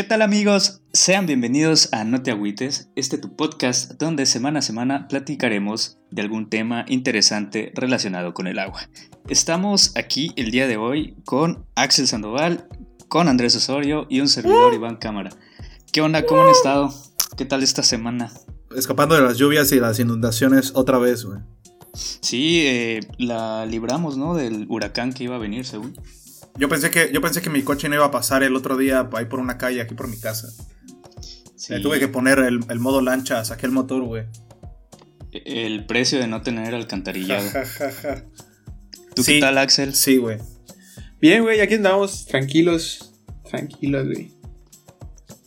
[0.00, 0.80] ¿Qué tal amigos?
[0.94, 6.22] Sean bienvenidos a No te agüites, este tu podcast donde semana a semana platicaremos de
[6.22, 8.88] algún tema interesante relacionado con el agua.
[9.28, 12.66] Estamos aquí el día de hoy con Axel Sandoval,
[13.08, 15.32] con Andrés Osorio y un servidor Iván Cámara.
[15.92, 16.24] ¿Qué onda?
[16.24, 16.94] ¿Cómo han estado?
[17.36, 18.32] ¿Qué tal esta semana?
[18.74, 21.40] Escapando de las lluvias y las inundaciones otra vez, güey.
[21.92, 24.34] Sí, eh, la libramos, ¿no?
[24.34, 25.92] Del huracán que iba a venir, según.
[26.58, 29.08] Yo pensé que, yo pensé que mi coche no iba a pasar el otro día
[29.12, 30.48] ahí por una calle aquí por mi casa.
[31.68, 34.24] Le tuve que poner el, modo lancha, saqué el motor, güey.
[35.32, 37.48] El precio de no tener alcantarillado.
[39.14, 39.94] ¿Tú qué tal, Axel?
[39.94, 40.38] Sí, güey.
[41.20, 43.12] Bien, güey, aquí andamos, tranquilos.
[43.48, 44.32] Tranquilos, güey.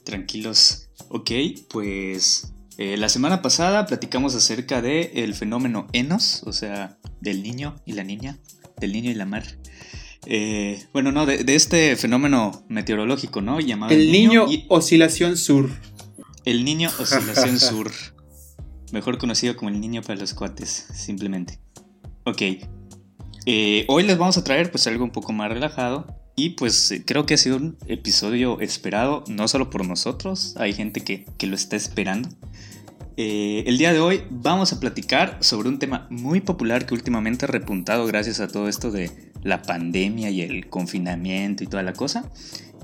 [0.05, 0.89] Tranquilos.
[1.09, 1.31] Ok,
[1.70, 7.75] pues eh, la semana pasada platicamos acerca del el fenómeno Enos, o sea, del niño
[7.86, 8.39] y la niña,
[8.80, 9.44] del niño y la mar.
[10.25, 13.59] Eh, bueno, no, de, este fenómeno meteorológico, ¿no?
[13.59, 15.69] Llamado el, niño, oscilación sur.
[16.45, 17.91] El niño oscilación sur.
[18.91, 21.59] Mejor conocido como el niño para los cuates, simplemente.
[22.25, 22.41] Ok.
[23.45, 26.07] Eh, hoy les vamos a traer pues algo un poco más relajado.
[26.35, 30.73] Y pues eh, creo que ha sido un episodio esperado, no solo por nosotros, hay
[30.73, 32.30] gente que, lo está esperando.
[33.17, 37.47] El día de hoy vamos a platicar sobre un tema muy popular que últimamente ha
[37.47, 39.11] repuntado gracias a todo esto de
[39.44, 42.31] la pandemia y el confinamiento y toda la cosa.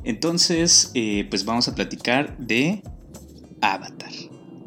[0.04, 2.84] Entonces, eh, pues vamos a platicar de
[3.62, 4.12] Avatar.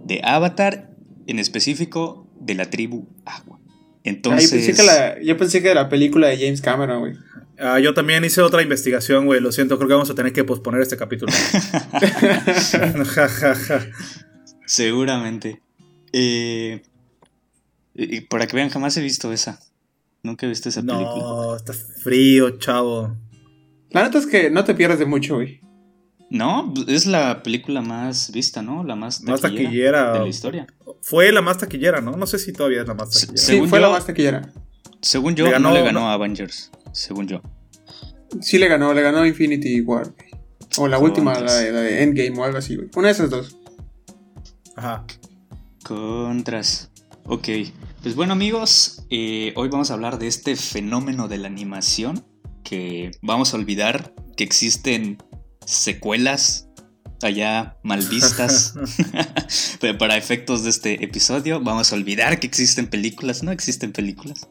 [0.04, 0.90] De Avatar,
[1.26, 3.60] en específico de la tribu Agua.
[4.04, 4.50] Entonces...
[4.50, 7.14] yo, pensé que la, la película de James Cameron, güey.
[7.58, 9.40] Ah, yo también hice otra investigación, güey.
[9.40, 11.32] Lo siento, creo que vamos a tener que posponer este capítulo.
[14.72, 15.60] Seguramente.
[16.14, 16.80] Eh,
[18.30, 19.60] para que vean, jamás he visto esa.
[20.22, 21.24] Nunca he visto esa película.
[21.24, 23.14] No, está frío, chavo.
[23.90, 25.60] La neta es que no te pierdes de mucho, güey.
[26.30, 28.82] No, es la película más vista, ¿no?
[28.82, 30.66] La más taquillera, de la historia.
[31.02, 32.12] Fue la más taquillera, ¿no?
[32.12, 33.36] No sé si todavía es la más taquillera.
[33.36, 34.52] Sí, fue la más taquillera.
[35.02, 36.70] Según yo, no le ganó a Avengers.
[36.92, 37.42] Según yo.
[38.40, 40.14] Sí le ganó, le ganó Infinity War.
[40.78, 42.88] O la última, la de, Endgame o algo así, güey.
[42.96, 43.58] Una de esas dos.
[44.76, 45.04] Ajá.
[45.84, 46.90] Contras.
[47.24, 47.48] Ok.
[48.02, 52.24] Pues bueno amigos, eh, hoy vamos a hablar de este fenómeno de la animación,
[52.64, 55.18] que vamos a olvidar que existen
[55.64, 56.68] secuelas
[57.22, 58.74] allá mal vistas
[59.98, 61.60] para efectos de este episodio.
[61.60, 64.48] Vamos a olvidar que existen películas, no existen películas.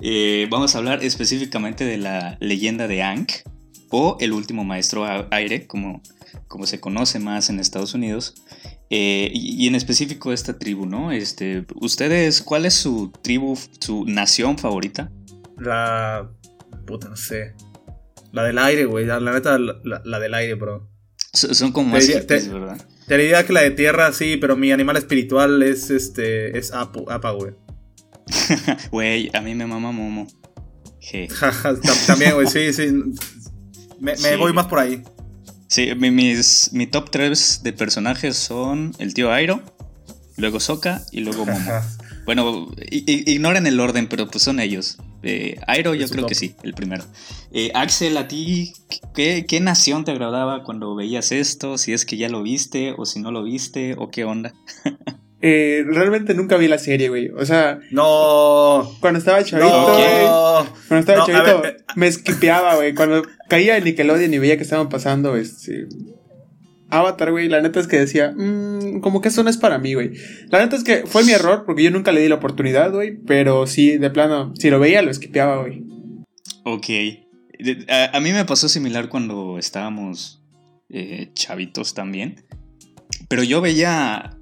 [0.00, 3.32] Eh, vamos a hablar específicamente de la leyenda de Ankh
[3.90, 6.02] o el último maestro aire, como,
[6.46, 8.34] como se conoce más en Estados Unidos.
[8.90, 11.12] Eh, y, en específico esta tribu, ¿no?
[11.12, 15.10] Este, ¿Ustedes, cuál es su tribu, su nación favorita?
[15.58, 16.30] La...
[16.86, 17.54] Puta, no sé.
[18.32, 19.04] La del aire, güey.
[19.04, 20.88] La, neta, la, del aire, bro.
[21.32, 22.78] son como más ¿verdad?
[23.06, 26.56] Te diría que la de tierra, sí, pero mi animal espiritual es este.
[26.56, 27.54] es Apa, güey.
[28.90, 30.26] Güey, a mí me mama Momo.
[32.06, 32.88] También, güey, sí, sí.
[33.98, 35.02] Me, me voy más por ahí.
[35.68, 39.62] Sí, mis, mi top 3 de personajes son el tío Airo,
[40.38, 41.70] luego Soka y luego Momo.
[42.24, 44.96] bueno, ignoren el orden, pero pues son ellos.
[45.22, 47.04] Eh, Airo yo creo que sí, el primero.
[47.52, 48.72] Eh, Axel, ¿a ti
[49.14, 51.76] ¿qué, qué, nación te agradaba cuando veías esto?
[51.76, 54.54] Si es que ya lo viste o si no lo viste o qué onda.
[55.40, 57.28] Eh, realmente nunca vi la serie, güey.
[57.30, 57.80] O sea.
[57.90, 58.90] No.
[59.00, 60.66] Cuando estaba chavito.
[60.88, 62.94] Cuando estaba chavito, eh, me esquipeaba, güey.
[62.94, 65.86] Cuando caía en Nickelodeon y veía que estaban pasando, este.
[66.90, 67.48] Avatar, güey.
[67.48, 70.12] La neta es que decía, mmm, como que eso no es para mí, güey.
[70.48, 73.18] La neta es que fue mi error porque yo nunca le di la oportunidad, güey.
[73.26, 75.84] Pero sí, de plano, si lo veía, lo esquipeaba, güey.
[76.64, 76.86] Ok.
[77.88, 80.42] A, mí me pasó similar cuando estábamos
[80.88, 82.44] eh, chavitos también.
[83.28, 84.37] Pero yo veía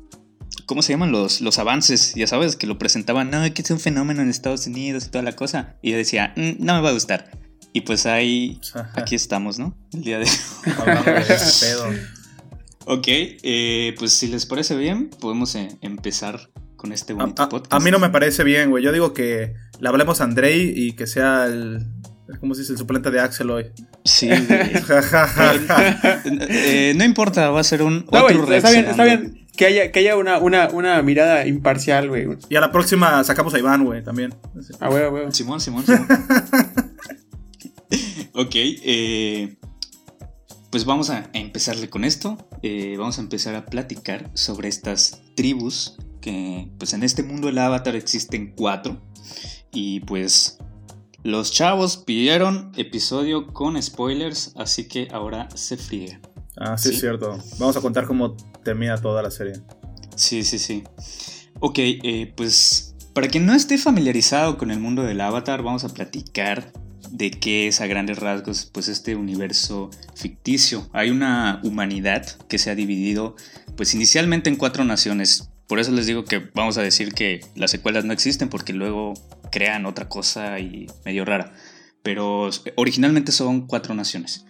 [0.67, 2.15] ¿cómo se llaman los, los avances?
[2.15, 5.23] Ya sabes, que lo presentaban, no, que es un fenómeno en Estados Unidos y toda
[5.23, 5.77] la cosa.
[5.81, 7.31] Y yo decía, mm, no me va a gustar.
[7.73, 8.61] Y pues ahí,
[8.95, 9.77] aquí estamos, ¿no?
[9.93, 10.29] El día de
[10.79, 11.87] Hablando de ese pedo.
[12.87, 17.73] Ok, eh, pues si les parece bien, podemos eh, empezar con este bonito podcast.
[17.73, 18.85] A mí no me parece bien, güey.
[18.85, 21.87] Yo digo que le hablemos a Andrei y que sea el,
[22.41, 22.73] ¿Cómo se dice?
[22.73, 23.67] El suplente de Axel hoy.
[24.05, 24.29] Sí,
[26.51, 29.46] eh, no importa, va a ser un otro Está bien, está bien.
[29.57, 32.27] Que haya, que haya una, una, una mirada imparcial, güey.
[32.49, 34.35] Y a la próxima sacamos a Iván, güey, también.
[34.81, 35.33] Ah, güey, güey.
[35.33, 36.07] Simón, Simón, Simón.
[38.35, 39.57] ok, eh,
[40.71, 42.37] pues vamos a empezarle con esto.
[42.63, 47.59] Eh, vamos a empezar a platicar sobre estas tribus que, pues en este mundo del
[47.59, 49.01] avatar existen cuatro.
[49.73, 50.59] Y pues
[51.23, 56.21] los chavos pidieron episodio con spoilers, así que ahora se friegan.
[56.57, 57.39] Ah, sí, es cierto.
[57.59, 58.37] Vamos a contar cómo
[58.67, 59.55] termina toda la serie.
[60.17, 60.83] Sí, sí, sí.
[61.61, 65.89] Ok, eh, pues para quien no esté familiarizado con el mundo del avatar, vamos a
[65.89, 66.73] platicar
[67.11, 70.91] de qué es a grandes rasgos pues este universo ficticio.
[70.93, 73.37] Hay una humanidad que se ha dividido
[73.77, 75.51] pues inicialmente en cuatro naciones.
[75.69, 79.15] Por eso les digo que vamos a decir que las secuelas no existen porque luego
[79.53, 81.53] crean otra cosa y medio rara.
[82.03, 84.45] Pero originalmente son cuatro naciones.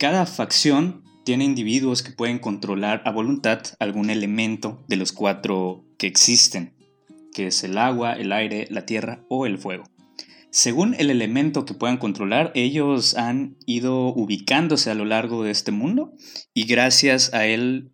[0.00, 6.06] Cada facción tiene individuos que pueden controlar a voluntad algún elemento de los cuatro que
[6.06, 6.74] existen,
[7.32, 9.84] que es el agua, el aire, la tierra o el fuego.
[10.50, 15.72] Según el elemento que puedan controlar, ellos han ido ubicándose a lo largo de este
[15.72, 16.12] mundo
[16.52, 17.92] y gracias a él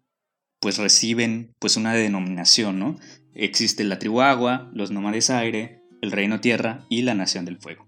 [0.60, 2.98] pues reciben pues una denominación, ¿no?
[3.32, 7.86] Existe la tribu agua, los nómades aire, el reino tierra y la nación del fuego.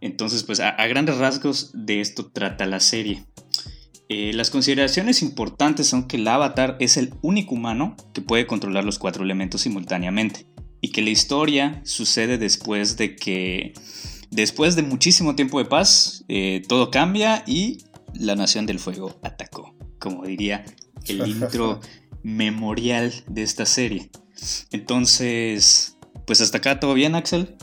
[0.00, 3.24] Entonces pues a, grandes rasgos de esto trata la serie.
[4.10, 8.84] Eh, las consideraciones importantes son que el avatar es el único humano que puede controlar
[8.84, 10.46] los cuatro elementos simultáneamente
[10.80, 13.74] y que la historia sucede después de que,
[14.30, 17.84] después de muchísimo tiempo de paz, eh, todo cambia y
[18.14, 20.64] la Nación del Fuego atacó, como diría
[21.06, 21.80] el intro
[22.22, 24.10] memorial de esta serie.
[24.70, 27.56] Entonces, pues hasta acá todo bien, Axel.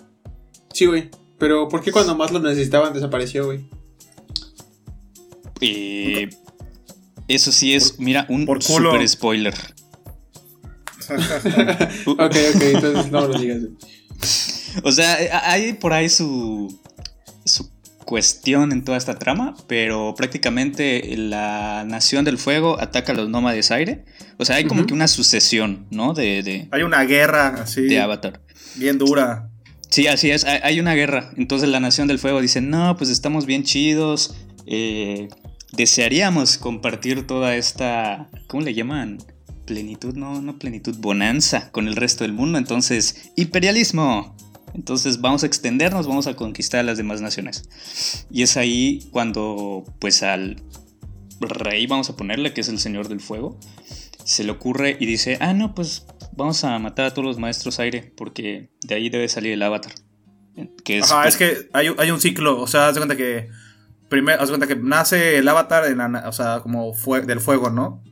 [0.73, 1.09] Sí, güey.
[1.37, 3.67] Pero ¿por qué cuando más lo necesitaban desapareció, güey?
[5.61, 6.29] Eh,
[7.27, 9.53] eso sí es, mira, un super spoiler.
[12.05, 13.59] ok, ok, entonces no lo digas.
[14.83, 16.79] O sea, eh, hay por ahí su,
[17.45, 17.69] su
[18.05, 23.71] cuestión en toda esta trama, pero prácticamente la Nación del Fuego ataca a los nómades
[23.71, 24.05] aire.
[24.37, 26.13] O sea, hay como que una sucesión, ¿no?
[26.13, 27.81] De, hay una guerra así.
[27.81, 28.41] De Avatar.
[28.75, 29.49] Bien dura.
[29.89, 31.31] Sí, así es, hay una guerra.
[31.37, 34.35] Entonces la Nación del Fuego dice, no, pues estamos bien chidos.
[34.65, 35.29] Eh,
[35.75, 39.17] desearíamos compartir toda esta, ¿cómo le llaman?
[39.65, 42.57] Plenitud, no, no plenitud, bonanza con el resto del mundo.
[42.57, 44.35] Entonces, imperialismo.
[44.73, 47.69] Entonces vamos a extendernos, vamos a conquistar a las demás naciones.
[48.29, 50.61] Y es ahí cuando, pues al
[51.39, 53.57] rey, vamos a ponerle, que es el señor del fuego,
[54.25, 56.05] se le ocurre y dice, ah, no, pues
[56.35, 59.93] vamos a matar a todos los maestros aire, porque de ahí debe salir el avatar.
[60.83, 63.49] Que es, Ajá, es que hay, hay, un ciclo, o sea, haz de cuenta que
[64.09, 68.03] primero, haz cuenta que nace el avatar, en o sea, como fue, del fuego, ¿no?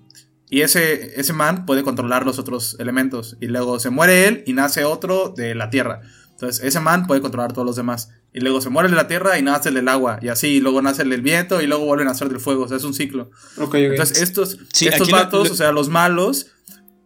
[0.50, 3.38] Y ese, ese man puede controlar los otros elementos.
[3.42, 6.02] Y luego se muere él y nace otro de la tierra.
[6.30, 8.12] Entonces, ese man puede controlar todos los demás.
[8.34, 10.20] Y luego se muere el de la tierra y nace el del agua.
[10.22, 12.66] Y así, y luego nace el del viento y luego vuelven a nacer del fuego.
[12.66, 13.32] O sea, es un ciclo.
[13.74, 16.52] Entonces, estos, estos vatos, o sea, los malos,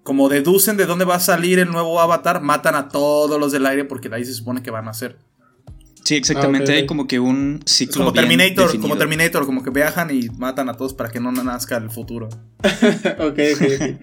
[0.04, 3.66] como deducen de dónde va a salir el nuevo avatar, matan a todos los del
[3.66, 5.18] aire porque de ahí se supone que van a ser.
[6.08, 6.72] Sí, exactamente.
[6.72, 8.06] Ah, Hay como que un ciclo.
[8.06, 11.76] como Terminator, como Terminator, como que viajan y matan a todos para que no nazca
[11.76, 12.30] el futuro.
[13.20, 14.00] ok, ok,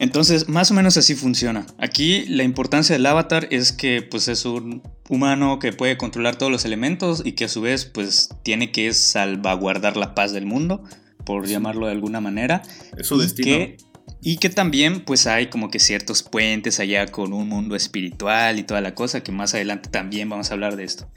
[0.00, 1.64] Entonces, más o menos así funciona.
[1.78, 6.50] Aquí la importancia del avatar es que pues es un humano que puede controlar todos
[6.50, 10.82] los elementos y que a su vez pues tiene que salvaguardar la paz del mundo,
[11.24, 12.62] por llamarlo de alguna manera.
[12.98, 13.76] Es su destino.
[14.20, 18.62] Y que también pues hay como que ciertos puentes allá con un mundo espiritual y
[18.62, 21.10] toda la cosa, que más adelante también vamos a hablar de esto.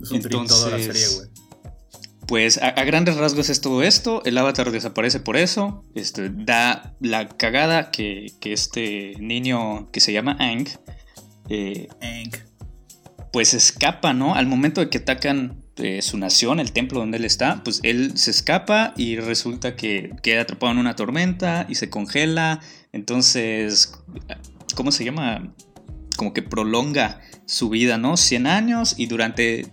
[0.00, 1.28] Es un Entonces, la serie, güey.
[2.26, 7.28] Pues a, grandes rasgos es todo esto, el avatar desaparece por eso, este, da la
[7.28, 10.66] cagada que, este niño que se llama Ang,
[11.48, 12.32] eh, Ang,
[13.32, 14.34] pues escapa, ¿no?
[14.34, 15.65] Al momento de que atacan
[16.00, 20.42] su nación, el templo donde él está, pues él se escapa y resulta que queda
[20.42, 22.60] atrapado en una tormenta y se congela.
[22.92, 23.92] Entonces,
[24.74, 25.52] ¿cómo se llama?
[26.16, 28.16] Como que prolonga su vida, ¿no?
[28.16, 29.66] 100 años y durante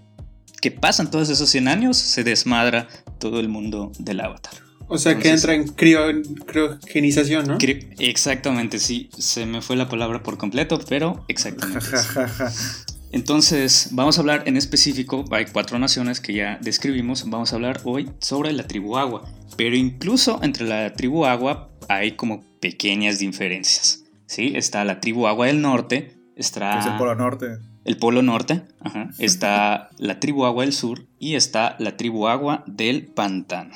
[0.61, 2.87] que pasan todos esos 100 años se desmadra
[3.19, 4.53] todo el mundo del avatar.
[4.87, 7.57] O sea que entra en criogenización, ¿no?
[7.99, 9.09] exactamente, sí.
[9.17, 11.85] Se me fue la palabra por completo, pero exactamente.
[13.13, 17.79] Entonces, vamos a hablar en específico, hay cuatro naciones que ya describimos, vamos a hablar
[17.83, 24.03] hoy sobre la tribu agua, pero incluso entre la tribu agua hay como pequeñas diferencias,
[24.25, 24.53] ¿sí?
[24.55, 26.79] Está la tribu agua del norte, está...
[26.79, 27.59] Es el polo norte.
[27.85, 32.63] El polo norte, ajá, está la tribu agua del sur y está la tribu agua
[32.65, 33.75] del pantano.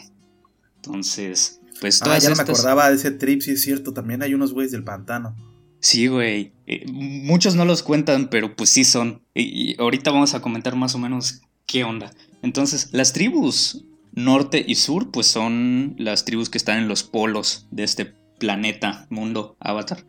[0.77, 4.23] Entonces, pues todas ah, ya no me acordaba de ese trip, sí es cierto, también
[4.23, 5.35] hay unos güeyes del pantano.
[5.79, 6.53] Sí, güey.
[6.65, 9.21] Eh, muchos no los cuentan, pero pues sí son.
[9.33, 12.11] Y, ahorita vamos a comentar más o menos qué onda.
[12.41, 17.67] Entonces, las tribus norte y sur, pues son las tribus que están en los polos
[17.71, 20.05] de este planeta, mundo, avatar.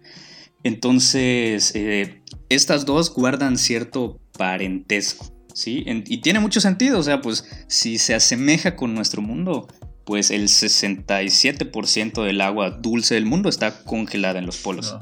[0.64, 5.84] Entonces, eh, estas dos guardan cierto parentesco, ¿sí?
[5.86, 9.68] y tiene mucho sentido, o sea, pues si se asemeja con nuestro mundo,
[10.08, 14.96] pues el 67% del agua dulce del mundo está congelada en los polos.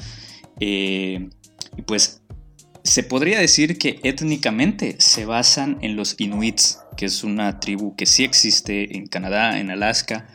[0.61, 1.29] Eh,
[1.77, 2.23] y pues
[2.83, 8.07] se podría decir que étnicamente se basan en los inuits, que es una tribu que
[8.07, 10.29] sí existe en Canadá, en Alaska,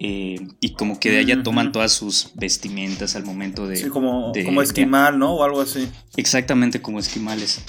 [0.00, 3.76] eh, y como que de allá toman todas sus vestimentas al momento de...
[3.76, 5.34] Sí, como, como esquimal, ¿no?
[5.34, 5.88] O algo así.
[6.16, 7.60] Exactamente, como esquimales.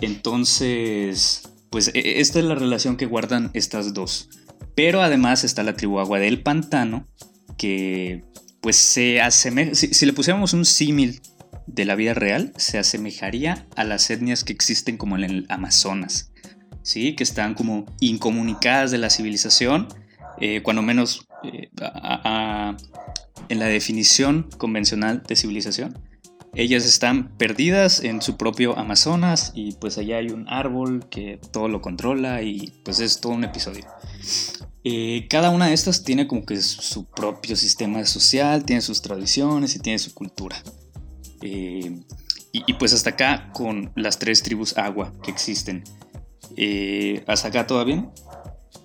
[0.00, 4.28] Entonces, pues e, e, esta es la relación que guardan estas dos.
[4.76, 7.08] Pero además está la tribu Agua del Pantano,
[7.58, 8.24] que
[8.60, 11.20] pues se asemeja, si, le pusiéramos un símil
[11.66, 16.32] de la vida real, se asemejaría a las etnias que existen como en el Amazonas,
[16.82, 17.14] ¿sí?
[17.14, 19.88] que están como incomunicadas de la civilización,
[20.40, 21.70] eh, cuando menos eh,
[23.48, 25.98] en la definición convencional de civilización.
[26.54, 31.68] Ellas están perdidas en su propio Amazonas y pues allá hay un árbol que todo
[31.68, 33.86] lo controla y pues es todo un episodio.
[34.84, 39.76] Eh, cada una de estas tiene como que su propio sistema social, tiene sus tradiciones
[39.76, 40.62] y tiene su cultura.
[41.42, 42.00] Eh,
[42.52, 45.84] y, pues hasta acá con las tres tribus agua que existen.
[46.56, 48.10] Eh, ¿Hasta acá todo bien?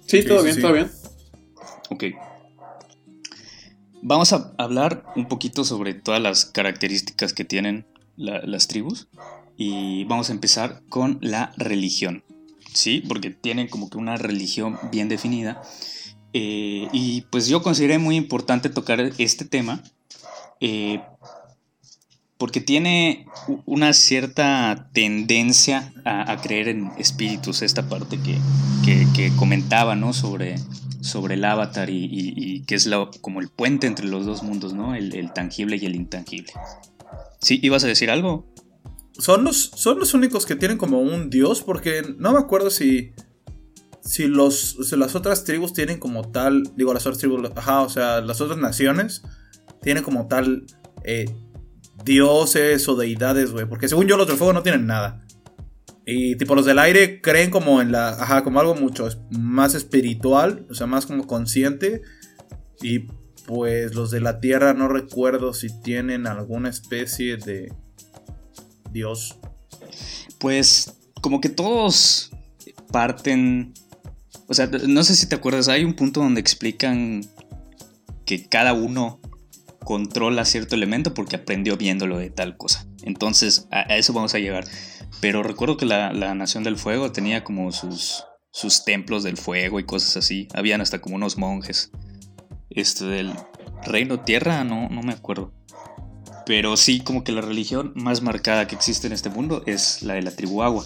[0.05, 0.89] Sí, todo bien, todo bien.
[1.89, 2.03] Ok.
[4.01, 7.85] Vamos a hablar un poquito sobre todas las características que tienen
[8.15, 9.09] las tribus.
[9.57, 12.23] Y vamos a empezar con la religión.
[12.77, 13.03] ¿sí?
[13.07, 15.61] Porque tienen como que una religión bien definida.
[16.33, 19.81] Eh, y pues yo consideré muy importante tocar este tema
[20.59, 21.01] eh,
[22.37, 23.25] porque tiene
[23.65, 30.13] una cierta tendencia a, creer en espíritus, esta parte que, comentaba, ¿no?
[30.13, 30.55] Sobre,
[31.01, 34.95] sobre el avatar y, que es lo, como el puente entre los dos mundos, ¿no?
[34.95, 36.53] El, tangible y el intangible.
[37.41, 37.59] ¿Sí?
[37.61, 38.45] ¿Ibas a decir algo?
[39.19, 43.13] son los, son los únicos que tienen como un dios, porque no me acuerdo si,
[44.01, 48.21] si, los, las otras tribus tienen como tal, digo las otras tribus, ajá, o sea,
[48.21, 49.23] las otras naciones
[49.81, 50.65] tienen como tal
[51.03, 51.25] eh,
[52.07, 55.23] dioses o deidades, güey, porque según yo los del fuego no tienen nada.
[56.05, 60.65] Y tipo los del aire creen como en la, ajá, como algo mucho más espiritual,
[60.69, 62.01] o sea, más como consciente.
[62.81, 63.07] Y
[63.45, 67.73] pues los de la tierra no recuerdo si tienen alguna especie de
[68.91, 69.35] Dios?
[70.39, 72.31] Pues como que todos
[72.91, 73.73] parten...
[74.47, 77.21] O sea, no sé si te acuerdas, hay un punto donde explican
[78.25, 79.19] que cada uno
[79.87, 82.85] controla cierto elemento porque aprendió viéndolo de tal cosa.
[83.03, 84.65] Entonces, a, eso vamos a llegar.
[85.21, 89.85] Pero recuerdo que la, Nación del Fuego tenía como sus, sus templos del fuego y
[89.85, 90.49] cosas así.
[90.53, 91.89] Habían hasta como unos monjes.
[92.69, 93.31] Este del
[93.85, 95.53] Reino Tierra, no, no me acuerdo.
[96.45, 100.15] Pero sí, como que la religión más marcada que existe en este mundo es la
[100.15, 100.85] de la tribu agua.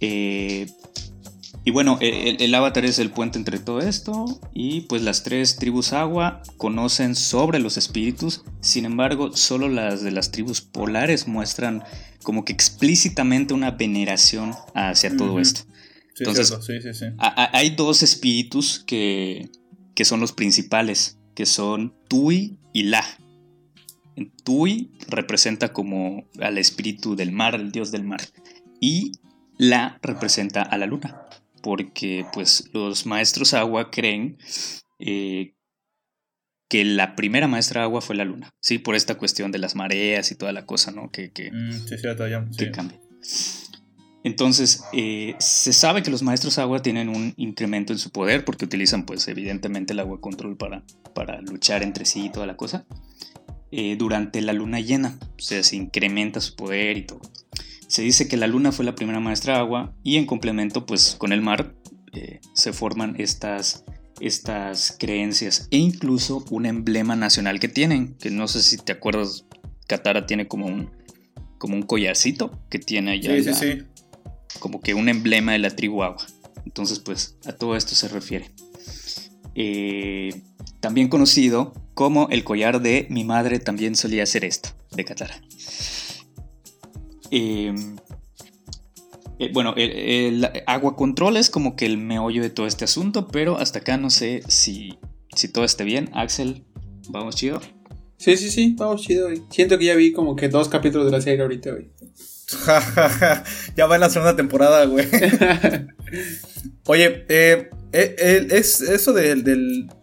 [0.00, 0.66] Eh,
[1.64, 5.56] y bueno, e, el, avatar es el puente entre todo esto y pues las tres
[5.56, 11.82] tribus agua conocen sobre los espíritus, sin embargo solo las de las tribus polares muestran
[12.22, 15.62] como que explícitamente una veneración hacia todo esto.
[16.18, 19.50] Entonces, sí, sí, sí, hay dos espíritus que,
[19.94, 23.04] que son los principales, que son Tui y La.
[24.44, 28.20] Tui representa como al espíritu del mar, el dios del mar.
[28.80, 29.12] Y
[29.56, 31.23] La representa a la luna.
[31.64, 34.36] Porque pues los maestros agua creen
[34.98, 35.54] eh,
[36.68, 38.54] que la primera maestra agua fue la luna.
[38.60, 41.10] Sí, por esta cuestión de las mareas y toda la cosa, ¿no?
[41.10, 41.86] Que, que, mm,
[42.70, 43.00] cambia.
[44.24, 48.66] Entonces, eh, se sabe que los maestros agua tienen un incremento en su poder porque
[48.66, 50.82] utilizan, pues, evidentemente el agua control para,
[51.14, 52.86] para luchar entre sí y toda la cosa.
[53.70, 57.22] Eh, durante la luna llena, o sea, se incrementa su poder y todo.
[57.94, 61.32] Se dice que la luna fue la primera maestra agua y en complemento pues con
[61.32, 61.76] el mar
[62.12, 63.84] eh, se forman estas,
[64.18, 69.44] estas creencias e incluso un emblema nacional que tienen, que no sé si te acuerdas,
[69.86, 70.90] Katara tiene como un,
[71.58, 73.30] como un collarcito que tiene allá.
[73.30, 73.82] Sí, sí, sí.
[74.58, 76.26] Como que un emblema de la tribu agua.
[76.66, 78.50] Entonces pues a todo esto se refiere.
[79.54, 80.42] Eh,
[80.80, 85.40] también conocido como el collar de mi madre también solía hacer esto, de Katara.
[87.36, 87.96] Em,
[89.40, 93.58] eh, bueno, el, agua control es como que el meollo de todo este asunto, pero
[93.58, 94.98] hasta acá no sé si,
[95.34, 96.10] si todo esté bien.
[96.12, 96.64] Axel,
[97.08, 97.60] ¿vamos chido?
[98.18, 99.42] Sí, sí, sí, vamos chido, hoy.
[99.50, 101.90] Siento que ya vi como que dos capítulos de la serie ahorita, güey.
[103.76, 105.08] ya va en la segunda temporada, güey.
[106.86, 109.34] Oye, eh, eh, es eso de,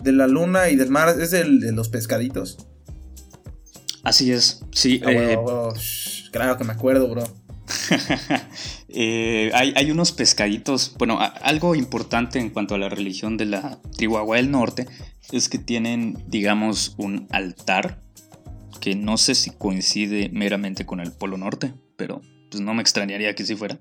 [0.04, 2.58] la luna y del mar, es el de los pescaditos.
[4.04, 5.02] Así es, sí.
[5.06, 5.38] Ah, eh,
[6.32, 7.24] claro que me acuerdo, bro.
[8.94, 10.96] Eh, hay, unos pescaditos.
[10.98, 14.86] Bueno, algo importante en cuanto a la religión de la tribu Agua del Norte
[15.32, 18.02] es que tienen, digamos, un altar
[18.82, 23.34] que no sé si coincide meramente con el Polo Norte, pero pues no me extrañaría
[23.34, 23.80] que sí fuera.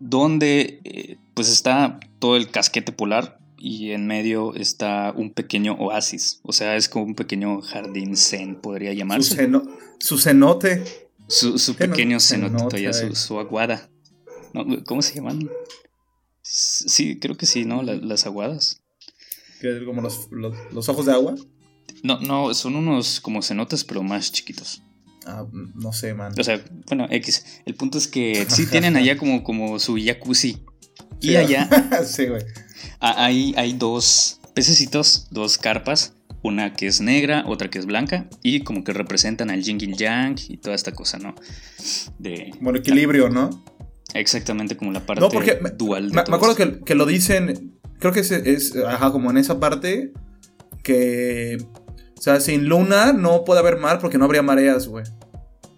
[0.00, 6.40] Donde eh, pues está todo el casquete polar y en medio está un pequeño oasis.
[6.42, 9.48] O sea, es como un pequeño jardín zen, podría llamarse.
[9.98, 11.03] Su, cenote.
[11.26, 13.90] Su, pequeño cenote, su, aguada.
[14.86, 15.48] ¿Cómo se llaman?
[16.42, 17.82] Sí, creo que sí, ¿no?
[17.82, 18.82] las aguadas.
[19.86, 21.34] ¿Como los, ojos de agua?
[22.02, 24.82] No, no, son unos como cenotes, pero más chiquitos.
[25.26, 26.34] Ah, no sé, man.
[26.38, 27.62] O sea, bueno, X.
[27.64, 30.62] El punto es que sí tienen allá como, como su jacuzzi.
[31.20, 31.68] Y allá.
[32.06, 32.42] sí, güey.
[33.00, 36.14] Hay, hay dos pececitos, dos carpas.
[36.44, 38.28] Una que es negra, otra que es blanca.
[38.42, 41.34] Y como que representan al Yin Yang y toda esta cosa, ¿no?
[42.18, 42.50] De.
[42.60, 43.64] Bueno, equilibrio, ¿no?
[44.12, 45.22] Exactamente como la parte
[45.78, 46.16] dual de.
[46.16, 47.80] Me, me acuerdo que, que, lo dicen.
[47.98, 48.76] Creo que es, es.
[48.76, 50.12] Ajá, como en esa parte.
[50.82, 51.56] Que.
[52.18, 55.04] O sea, sin luna no puede haber mar porque no habría mareas, güey.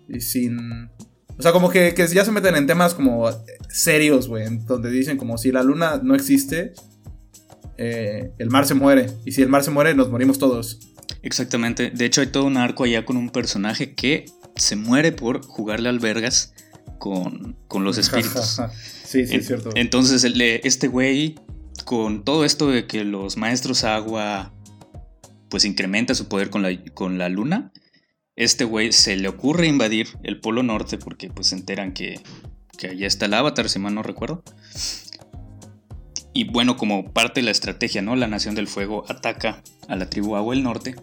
[0.09, 0.91] Y sin.
[1.39, 3.31] O sea, como que, que, ya se meten en temas como
[3.69, 4.49] serios, güey.
[4.67, 6.73] Donde dicen como si la luna no existe,
[7.79, 9.11] eh, el mar se muere.
[9.25, 10.81] Y si el mar se muere, nos morimos todos.
[11.23, 11.91] Exactamente.
[11.91, 15.89] De hecho, hay todo un arco allá con un personaje que se muere por jugarle
[15.89, 16.55] albergas
[16.99, 18.61] con, con los espíritus.
[19.05, 19.71] sí, sí, es cierto.
[19.75, 21.37] Entonces, este güey,
[21.85, 24.53] con todo esto de que los maestros agua,
[25.49, 27.73] pues incrementa su poder con la, con la luna,
[28.37, 32.21] este güey se le ocurre invadir el Polo Norte porque pues se enteran que,
[32.77, 34.43] que allá está el avatar, si mal no recuerdo.
[36.37, 38.15] Y bueno, como parte de la estrategia, ¿no?
[38.15, 40.95] La Nación del Fuego ataca a la tribu Agua del Norte.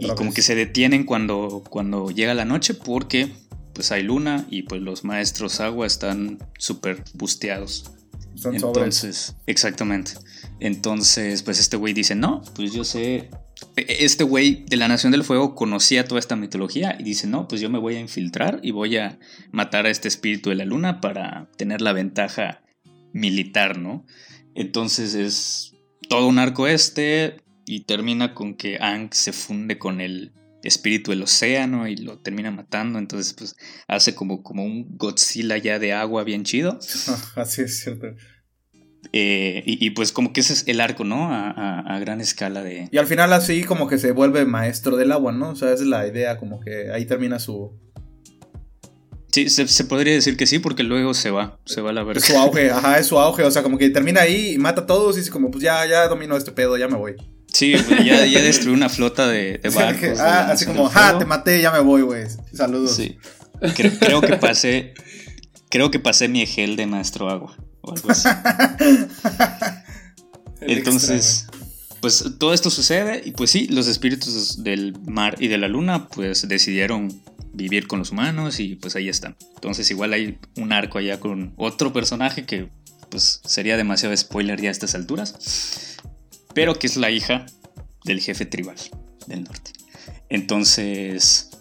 [0.00, 3.30] y como que se detienen cuando, cuando llega la noche porque
[3.72, 7.92] pues hay luna y pues los maestros agua están súper busteados.
[8.44, 10.14] Entonces, exactamente.
[10.58, 13.30] Entonces, pues este güey dice, no, pues yo sé,
[13.76, 17.46] e-, este güey de la Nación del Fuego conocía toda esta mitología y dice, no,
[17.46, 19.20] pues yo me voy a infiltrar y voy a
[19.52, 22.60] matar a este espíritu de la luna para tener la ventaja
[23.12, 24.04] militar, ¿no?
[24.54, 25.74] Entonces es
[26.08, 31.22] todo un arco este y termina con que Ang se funde con el espíritu del
[31.22, 32.98] océano y lo termina matando.
[32.98, 36.78] Entonces, pues hace como, como un Godzilla ya de agua bien chido.
[37.36, 38.08] Así es cierto.
[39.12, 41.28] Eh, y, pues como que ese es el arco, ¿no?
[41.30, 42.88] A, gran escala de...
[42.90, 45.50] Y al final así como que se vuelve maestro del agua, ¿no?
[45.50, 47.78] O sea, esa es la idea, como que ahí termina su,
[49.34, 52.20] Sí, se, podría decir que sí, porque luego se va, se va a la verga.
[52.20, 54.82] Es su auge, ajá, es su auge, o sea, como que termina ahí y mata
[54.82, 57.16] a todos y dice como, pues ya, ya domino este pedo, ya me voy.
[57.52, 60.20] Sí, ya, ya destruyó una flota de, barcos.
[60.20, 62.26] ah, así como, ja, te maté, ya me voy, güey.
[62.52, 62.94] Saludos.
[62.94, 63.18] Sí.
[63.98, 64.94] Creo, que pasé,
[65.68, 68.28] creo que pasé mi gel de maestro agua o algo así.
[70.60, 71.48] Entonces,
[72.04, 76.06] pues todo esto sucede y pues sí, los espíritus del mar y de la luna
[76.08, 77.08] pues decidieron
[77.54, 79.38] vivir con los humanos y pues ahí están.
[79.54, 82.68] Entonces igual hay un arco allá con otro personaje que
[83.08, 85.96] pues sería demasiado spoiler ya a estas alturas,
[86.52, 87.46] pero que es la hija
[88.04, 88.76] del jefe tribal
[89.26, 89.72] del norte.
[90.28, 91.52] Entonces,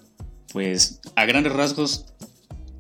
[0.52, 2.08] pues a grandes rasgos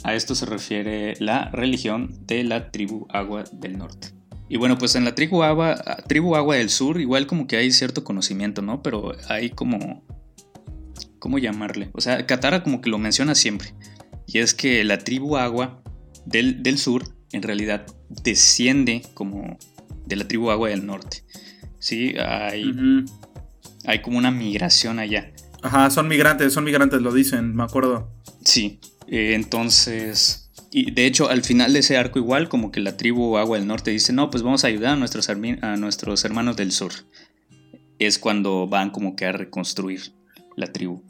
[0.03, 4.09] a esto se refiere la religión de la tribu Agua del Norte.
[4.49, 5.75] Y bueno, pues en la tribu Agua,
[6.07, 8.83] tribu Agua del Sur igual como que hay cierto conocimiento, ¿no?
[8.83, 10.03] Pero hay como
[11.23, 11.89] ¿cómo llamarle?
[11.93, 13.73] O sea, Katara como que lo menciona siempre.
[14.27, 15.81] Y es que la tribu agua
[16.25, 19.57] del, sur en realidad desciende como
[20.05, 21.23] de la tribu agua del norte.
[21.79, 22.73] Sí, hay,
[23.85, 25.31] hay como una migración allá.
[25.61, 28.11] Ajá, son migrantes, son migrantes, lo dicen, me acuerdo.
[28.43, 30.42] Sí, eh, entonces...
[30.75, 33.67] Y de hecho, al final de ese arco igual, como que la tribu agua del
[33.67, 36.93] norte dice, no, pues vamos a ayudar a nuestros, a nuestros hermanos del sur.
[37.99, 40.13] Es cuando van como que a reconstruir
[40.55, 41.03] la tribu.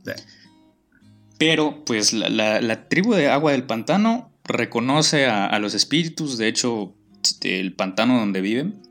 [1.37, 6.93] Pero pues la, tribu de agua del pantano reconoce a, los espíritus, de hecho
[7.41, 8.81] el pantano donde viven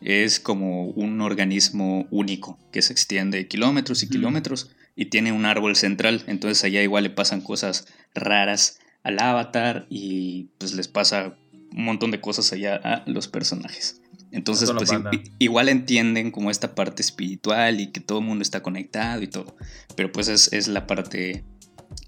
[0.00, 5.74] es como un organismo único que se extiende kilómetros y kilómetros y tiene un árbol
[5.74, 11.36] central, entonces allá igual le pasan cosas raras al avatar y pues les pasa
[11.74, 14.00] un montón de cosas allá a los personajes.
[14.30, 14.90] Entonces, pues
[15.38, 19.56] igual entienden como esta parte espiritual y que todo el mundo está conectado y todo.
[19.94, 21.44] Pero pues es, la parte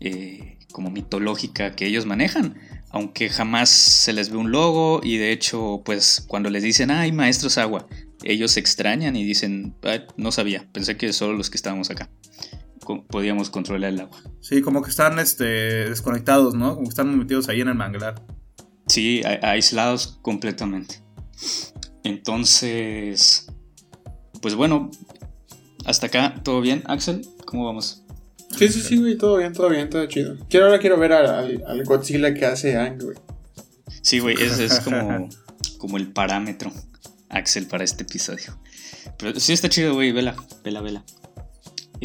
[0.00, 2.56] eh, como mitológica que ellos manejan.
[2.88, 7.12] Aunque jamás se les ve un logo y de hecho, pues cuando les dicen, ay,
[7.12, 7.86] maestros agua,
[8.22, 9.74] ellos se extrañan y dicen,
[10.16, 12.08] no sabía, pensé que solo los que estábamos acá
[12.84, 14.18] podíamos controlar el agua.
[14.40, 16.74] Sí, como que están este, desconectados, ¿no?
[16.74, 18.22] Como que están metidos ahí en el manglar.
[18.86, 21.02] Sí, aislados completamente.
[22.04, 23.46] Entonces,
[24.42, 24.90] pues bueno,
[25.86, 26.82] hasta acá, ¿todo bien?
[26.86, 28.02] Axel, ¿cómo vamos?
[28.58, 30.36] Sí, sí, sí, güey, todo bien, todo bien, todo chido.
[30.48, 33.16] Quiero, ahora quiero ver al, Godzilla que hace Ang, güey.
[34.02, 35.28] Sí, güey, ese es como,
[35.78, 36.72] como el parámetro,
[37.30, 38.58] Axel, para este episodio.
[39.18, 41.04] Pero sí está chido, güey, vela, vela, vela.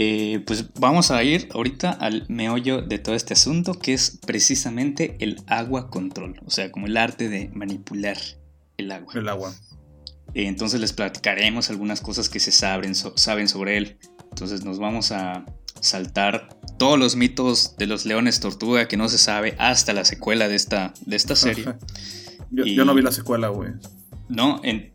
[0.02, 5.18] Eh, pues vamos a ir ahorita al meollo de todo este asunto, que es precisamente
[5.20, 8.16] el agua control, o sea, como el arte de manipular
[8.78, 9.12] el agua.
[9.14, 9.54] El agua.
[10.34, 13.98] Eh, entonces les platicaremos algunas cosas que se saben, saben sobre él.
[14.30, 15.46] Entonces nos vamos a
[15.82, 20.48] saltar todos los mitos de los leones tortuga que no se sabe hasta la secuela
[20.48, 21.66] de esta, de esta serie.
[22.52, 23.72] yo, no vi la secuela, güey.
[24.30, 24.94] No, en,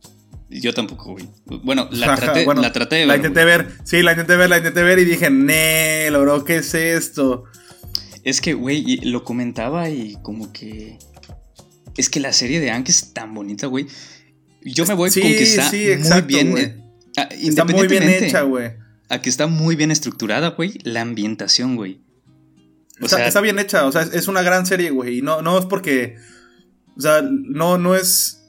[0.60, 1.28] yo tampoco, güey.
[1.62, 3.08] Bueno, la traté, la traté de ver.
[3.08, 6.56] La intenté ver, sí, la intenté ver, la intenté ver y dije, nee, bro, ¿qué
[6.56, 7.44] es esto?
[8.22, 10.98] Es que, güey, lo comentaba y como que.
[11.96, 13.86] Es que la serie de Anke es tan bonita, güey.
[14.62, 16.56] Yo me voy con que está muy bien.
[16.56, 16.82] Eh,
[17.16, 18.72] ah, está muy bien hecha, güey.
[19.10, 20.78] A que está muy bien estructurada, güey.
[20.82, 22.00] La ambientación, güey.
[23.00, 25.18] está, está, bien hecha, o sea, es una gran serie, güey.
[25.18, 26.16] Y no, no es porque.
[26.96, 28.43] O sea, no, no es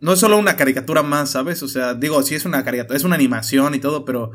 [0.00, 1.62] no es solo una caricatura más, ¿sabes?
[1.62, 4.30] O sea, digo, sí es una caricatura, es una animación y todo, pero,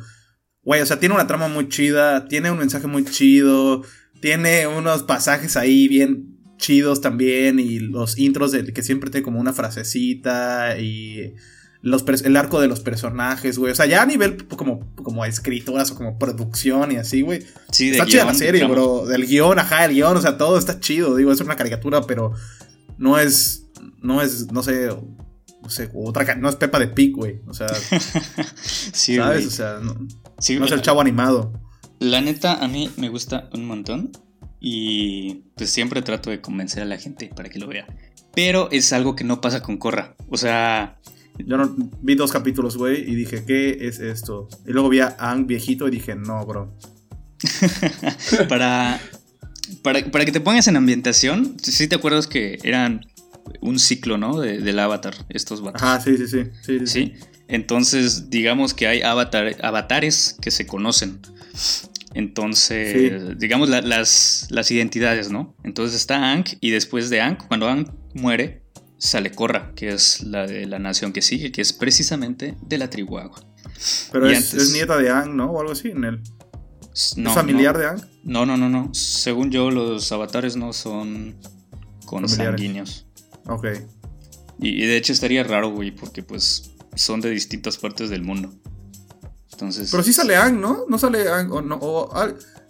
[0.63, 3.83] güey, o sea, tiene una trama muy chida, tiene un mensaje muy chido,
[4.21, 9.39] tiene unos pasajes ahí bien chidos también y los intros de que siempre tiene como
[9.39, 11.33] una frasecita y
[11.81, 13.71] los el arco de los personajes, güey.
[13.71, 17.43] O sea, ya a nivel como, como escritoras o como producción y así, güey.
[17.71, 19.05] Sí, está chida la serie, bro.
[19.07, 21.15] Del guion, ajá, el guion, o sea, todo está chido.
[21.15, 22.33] Digo, es una caricatura, pero
[22.99, 23.65] no es,
[23.99, 24.89] no es, no sé,
[25.61, 27.41] no sé, otra, no es Pepa de Pig, güey.
[27.47, 27.67] O sea,
[28.55, 29.45] sí, ¿sabes?
[29.45, 30.07] O sea, no,
[30.65, 31.53] es el chavo animado.
[31.99, 34.11] La neta, a mí me gusta un montón
[34.59, 37.85] y pues siempre trato de convencer a la gente para que lo vea.
[38.33, 40.15] Pero es algo que no pasa con Corra.
[40.29, 40.97] O sea...
[41.37, 44.47] Yo no, vi dos capítulos, güey, y dije, ¿qué es esto?
[44.67, 46.77] Y luego vi a Ang viejito y dije, no, bro.
[48.49, 48.99] para,
[49.81, 53.01] para, para, que te pongas en ambientación, si te acuerdas que eran
[53.61, 54.39] un ciclo, ¿no?
[54.39, 55.81] del avatar, estos vatos.
[55.83, 56.43] Ah, sí, sí, sí.
[56.61, 57.13] Sí, sí.
[57.47, 61.19] Entonces, digamos que hay avatar, avatares que se conocen.
[62.13, 65.55] Entonces, digamos las, las identidades, ¿no?
[65.63, 68.63] Entonces está Ankh y después de Ankh, cuando Ankh muere,
[68.97, 72.89] sale Korra, que es la de la nación que sigue, que es precisamente de la
[72.89, 73.39] tribu Agua.
[74.11, 75.51] Pero es, nieta de Ankh, ¿no?
[75.51, 76.21] O algo así, en él.
[76.93, 78.03] ¿Es familiar de Ankh?
[78.23, 78.93] No, no, no, no.
[78.93, 81.35] Según yo, los avatares no son
[82.05, 83.07] consanguíneos.
[83.47, 83.67] Ok.
[84.59, 88.53] Y, de hecho estaría raro, güey, porque pues son de distintas partes del mundo.
[89.51, 89.89] Entonces.
[89.89, 90.85] Pero sí sale Ang, ¿no?
[90.87, 91.77] No sale Ang, o no.
[91.81, 92.13] O,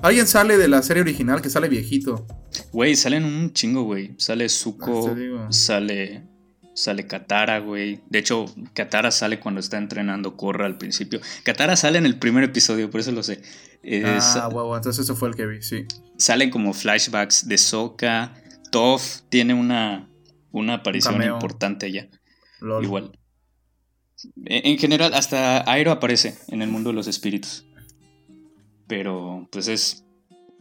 [0.01, 2.25] alguien sale de la serie original que sale viejito.
[2.71, 4.15] Güey, salen un chingo, güey.
[4.17, 5.15] Sale Zuko,
[5.49, 6.27] sale.
[6.73, 8.01] Sale Katara, güey.
[8.09, 11.19] De hecho, Katara sale cuando está entrenando Korra al principio.
[11.43, 13.41] Katara sale en el primer episodio, por eso lo sé.
[14.05, 15.85] ah, guau, entonces eso fue el que vi, sí.
[16.17, 18.33] Salen como flashbacks de Sokka.
[18.71, 20.10] Toph tiene una
[20.51, 22.09] una aparición importante allá.
[22.81, 23.17] Igual.
[24.45, 27.65] E, en general, hasta Aero aparece en el mundo de los espíritus.
[28.87, 30.05] Pero, pues es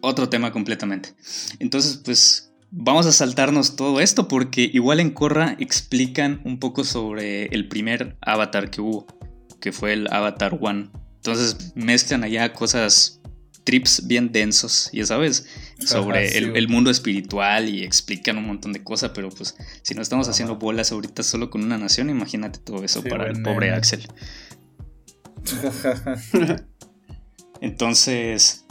[0.00, 1.14] otro tema completamente.
[1.58, 7.46] Entonces, pues vamos a saltarnos todo esto porque igual en Korra explican un poco sobre
[7.46, 9.06] el primer avatar que hubo,
[9.60, 10.90] que fue el Avatar One.
[11.16, 13.19] Entonces mezclan allá cosas
[13.64, 15.46] trips bien densos, ya sabes,
[15.78, 20.28] sobre el, mundo espiritual y explican un montón de cosas, pero pues si no estamos
[20.28, 24.08] haciendo bolas ahorita solo con una nación, imagínate todo eso para el pobre Axel.
[27.60, 28.64] Entonces,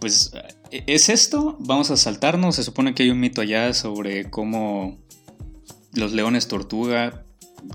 [0.00, 0.32] pues
[0.70, 4.98] es esto, vamos a saltarnos, se supone que hay un mito allá sobre cómo
[5.92, 7.24] los leones tortuga,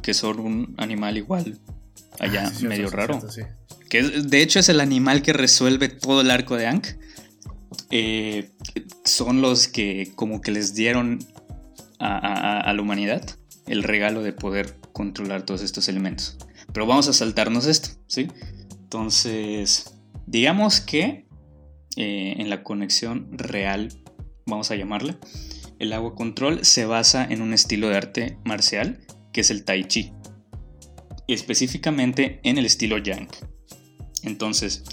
[0.02, 1.60] que son un animal igual
[2.20, 3.22] allá ah, medio raro
[3.90, 6.88] que de hecho es el animal que resuelve todo el arco de Ankh.
[7.92, 8.52] Eh,
[9.04, 11.20] son los que como que les dieron
[12.00, 13.24] a, la humanidad
[13.68, 16.38] el regalo de poder controlar todos estos elementos.
[16.74, 18.28] Pero vamos a saltarnos esto, ¿sí?
[18.82, 19.94] Entonces,
[20.26, 21.26] digamos que
[21.96, 23.90] eh, en la conexión real,
[24.46, 25.18] vamos a llamarla,
[25.80, 29.02] el agua control se basa en un estilo de arte marcial
[29.34, 30.14] que es el tai chi,
[31.28, 33.28] específicamente en el estilo yang.
[34.26, 34.84] Entonces,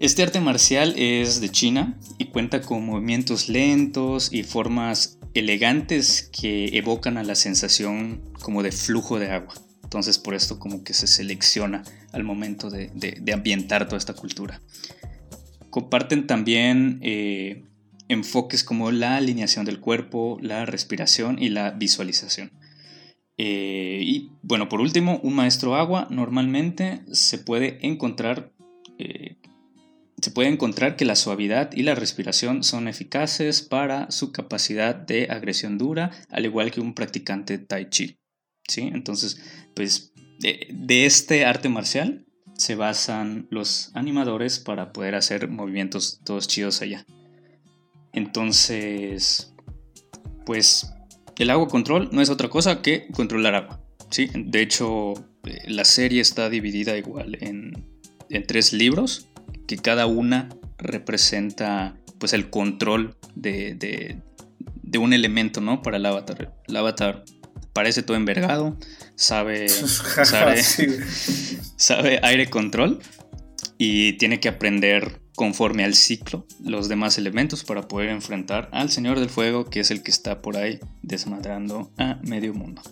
[0.00, 6.76] este arte marcial es de China y cuenta con movimientos lentos y formas elegantes que
[6.76, 9.54] evocan a la sensación como de flujo de agua.
[9.82, 12.90] Entonces por esto como que se selecciona al momento de,
[13.32, 14.60] ambientar toda esta cultura.
[15.70, 17.64] Comparten también eh,
[18.08, 22.50] enfoques como la alineación del cuerpo, la respiración y la visualización.
[23.38, 28.52] Eh, y bueno, por último, un maestro agua normalmente se puede encontrar
[28.98, 29.36] eh,
[30.20, 35.28] se puede encontrar que la suavidad y la respiración son eficaces para su capacidad de
[35.30, 38.18] agresión dura, al igual que un practicante tai chi.
[38.66, 38.90] ¿sí?
[38.92, 39.40] Entonces,
[39.74, 46.80] pues de, este arte marcial se basan los animadores para poder hacer movimientos todos chidos
[46.80, 47.04] allá.
[48.12, 49.54] Entonces,
[50.46, 50.94] pues
[51.38, 53.80] el agua control no es otra cosa que controlar agua.
[54.10, 54.30] ¿sí?
[54.34, 57.84] De hecho, eh, la serie está dividida igual en,
[58.30, 59.28] en tres libros
[59.66, 65.82] que cada una representa pues el control de, de, un elemento, ¿no?
[65.82, 66.54] Para el avatar.
[66.66, 67.22] El avatar
[67.74, 68.78] parece todo envergado,
[69.14, 69.68] sabe,
[70.24, 70.62] sabe,
[71.76, 73.00] sabe aire control
[73.76, 79.20] y tiene que aprender conforme al ciclo los demás elementos para poder enfrentar al Señor
[79.20, 82.82] del Fuego, que es el que está por ahí desmadrando a medio mundo.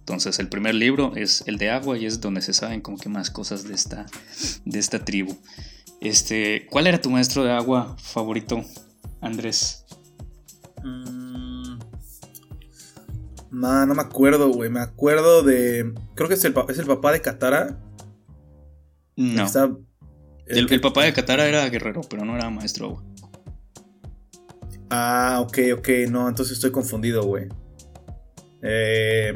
[0.00, 3.08] Entonces el primer libro es el de agua y es donde se saben como que
[3.08, 4.06] más cosas de esta,
[4.66, 5.34] de esta tribu.
[6.00, 8.62] Este, ¿cuál era tu maestro de agua favorito,
[9.22, 9.86] Andrés?
[10.84, 11.78] Mm,
[13.50, 14.68] no, no me acuerdo, güey.
[14.68, 15.94] Me acuerdo de.
[16.14, 17.78] Creo que es el, es el papá de Katara.
[19.16, 19.46] No.
[20.46, 23.04] El, papá de Katara era guerrero, pero no era maestro agua.
[24.90, 25.88] Ah, ok, ok.
[26.10, 27.48] No, entonces estoy confundido, güey.
[28.62, 29.34] Eh,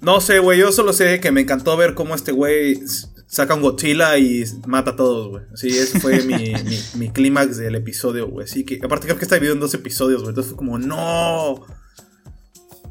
[0.00, 0.58] no sé, güey.
[0.58, 2.80] Yo solo sé que me encantó ver cómo este güey
[3.26, 5.44] saca un Godzilla y mata a todos, güey.
[5.54, 6.52] Sí, ese fue mi,
[6.96, 8.44] mi, clímax del episodio, güey.
[8.44, 10.30] Así que, aparte creo que está dividido en dos episodios, güey.
[10.30, 11.64] Entonces fue como, no.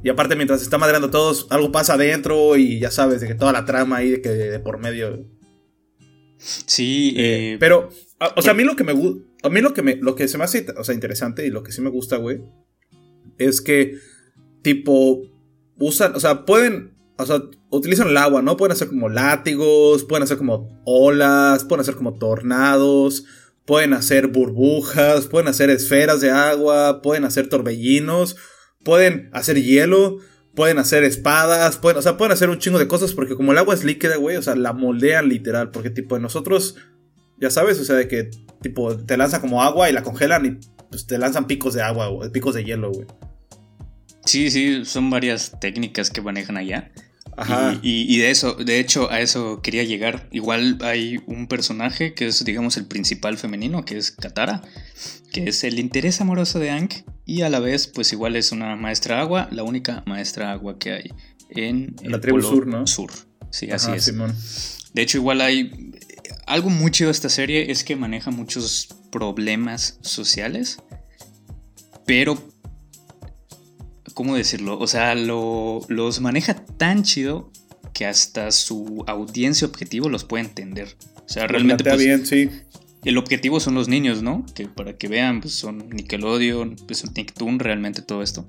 [0.02, 3.36] Y aparte, mientras está madreando a todos, algo pasa adentro y ya sabes, de que
[3.36, 5.26] toda la trama ahí de que de, por medio.
[6.40, 7.90] Sí, eh, pero,
[8.36, 10.28] o sea, a mí lo que me gusta, a mí lo que me, lo que
[10.28, 12.42] se me hace, o sea, interesante y lo que sí me gusta, güey,
[13.38, 13.98] es que,
[14.62, 15.22] tipo,
[15.78, 18.56] usan, o sea, pueden o sea, utilizan el agua, ¿no?
[18.56, 23.26] Pueden hacer como látigos, pueden hacer como olas, pueden hacer como tornados,
[23.66, 28.38] pueden hacer burbujas, pueden hacer esferas de agua, pueden hacer torbellinos,
[28.86, 30.20] pueden hacer hielo,
[30.56, 33.58] pueden hacer espadas, pueden, o sea, pueden hacer un chingo de cosas porque como el
[33.58, 36.76] agua es líquida, güey, o sea, la moldean literal, porque tipo nosotros,
[37.40, 38.30] ya sabes, o sea, de que
[38.62, 40.58] tipo te lanzan como agua y la congelan y
[40.90, 43.08] pues te lanzan picos de agua, picos de hielo, güey.
[44.26, 46.92] Sí, sí, son varias técnicas que manejan allá.
[47.82, 50.28] Y, de eso, de hecho, a eso quería llegar.
[50.32, 54.62] Igual hay un personaje que es, digamos, el principal femenino, que es Katara,
[55.32, 56.90] que es el interés amoroso de Aang,
[57.26, 60.92] y a la vez, pues igual es una maestra agua, la única maestra agua que
[60.94, 61.14] hay
[61.50, 62.86] en la tribu sur, ¿no?
[62.88, 63.12] Sur.
[63.52, 64.14] Sí, así es.
[64.94, 65.92] De hecho, igual hay.
[66.46, 70.80] Algo muy chido de esta serie es que maneja muchos problemas sociales,
[72.06, 72.42] pero
[74.20, 74.78] ¿cómo decirlo?
[74.78, 77.50] O sea, los maneja tan chido
[77.94, 80.98] que hasta su audiencia objetivo los puede entender.
[81.26, 81.86] O sea, realmente...
[81.86, 82.50] Pues, bien, sí.
[83.06, 84.46] El objetivo son los niños, ¿no?
[84.54, 88.46] Que para que vean, pues son Nickelodeon, pues son Nicktoon, realmente todo esto.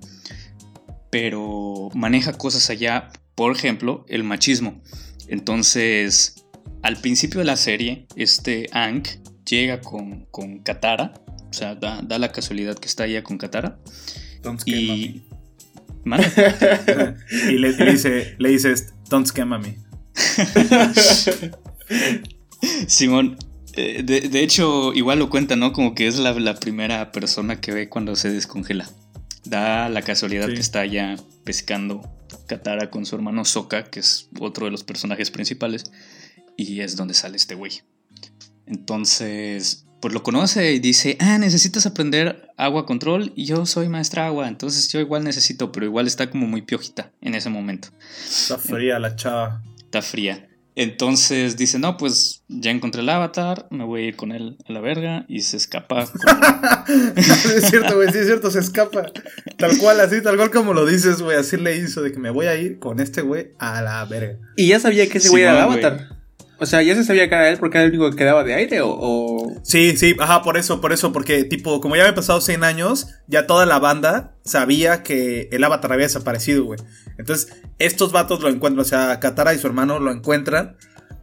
[1.09, 4.83] Pero maneja cosas allá, por ejemplo, el machismo.
[5.29, 6.47] Entonces,
[6.83, 9.07] al principio de la serie, este Ank
[9.49, 11.15] llega con, con Katara.
[11.49, 13.79] O sea, da, la casualidad que está allá con Katara.
[14.67, 15.30] y,
[17.49, 19.79] y le, dice, le dices, don't scam a me.
[22.87, 23.37] Simón,
[23.75, 25.73] eh, de, hecho, igual lo cuenta, ¿no?
[25.73, 28.89] Como que es la, primera persona que ve cuando se descongela.
[29.45, 32.03] Da la casualidad que está ya pescando
[32.47, 35.91] Katara con su hermano Sokka, que es otro de los personajes principales,
[36.57, 37.83] y es donde sale este güey.
[38.67, 44.27] Entonces, pues lo conoce y dice, ah, necesitas aprender agua control y yo soy maestra
[44.27, 47.89] agua, entonces yo igual necesito, pero igual está como muy piojita en ese momento.
[48.25, 49.63] Está fría la chava.
[49.79, 50.47] Está fría.
[50.77, 54.73] Entonces dice, no, pues ya encontré el avatar, me voy a ir con él a
[54.73, 56.05] la verga y se escapa.
[56.87, 59.13] es cierto, güey, sí es cierto, se escapa.
[59.59, 62.31] Tal cual, así, tal cual como lo dices, güey, así le hizo de que me
[62.31, 64.39] voy a ir con este güey a la verga.
[64.57, 66.20] Y ya sabía que ese güey era el avatar.
[66.61, 68.55] O sea, ¿ya se sabía que era él porque era el único que quedaba de
[68.55, 72.41] aire o, Sí, sí, ajá, por eso, por eso, porque tipo, como ya había pasado
[72.41, 76.79] 100 años, ya toda la banda sabía que el avatar había desaparecido, güey.
[77.19, 80.77] Entonces, estos vatos lo encuentran, o sea, Katara y su hermano lo encuentran,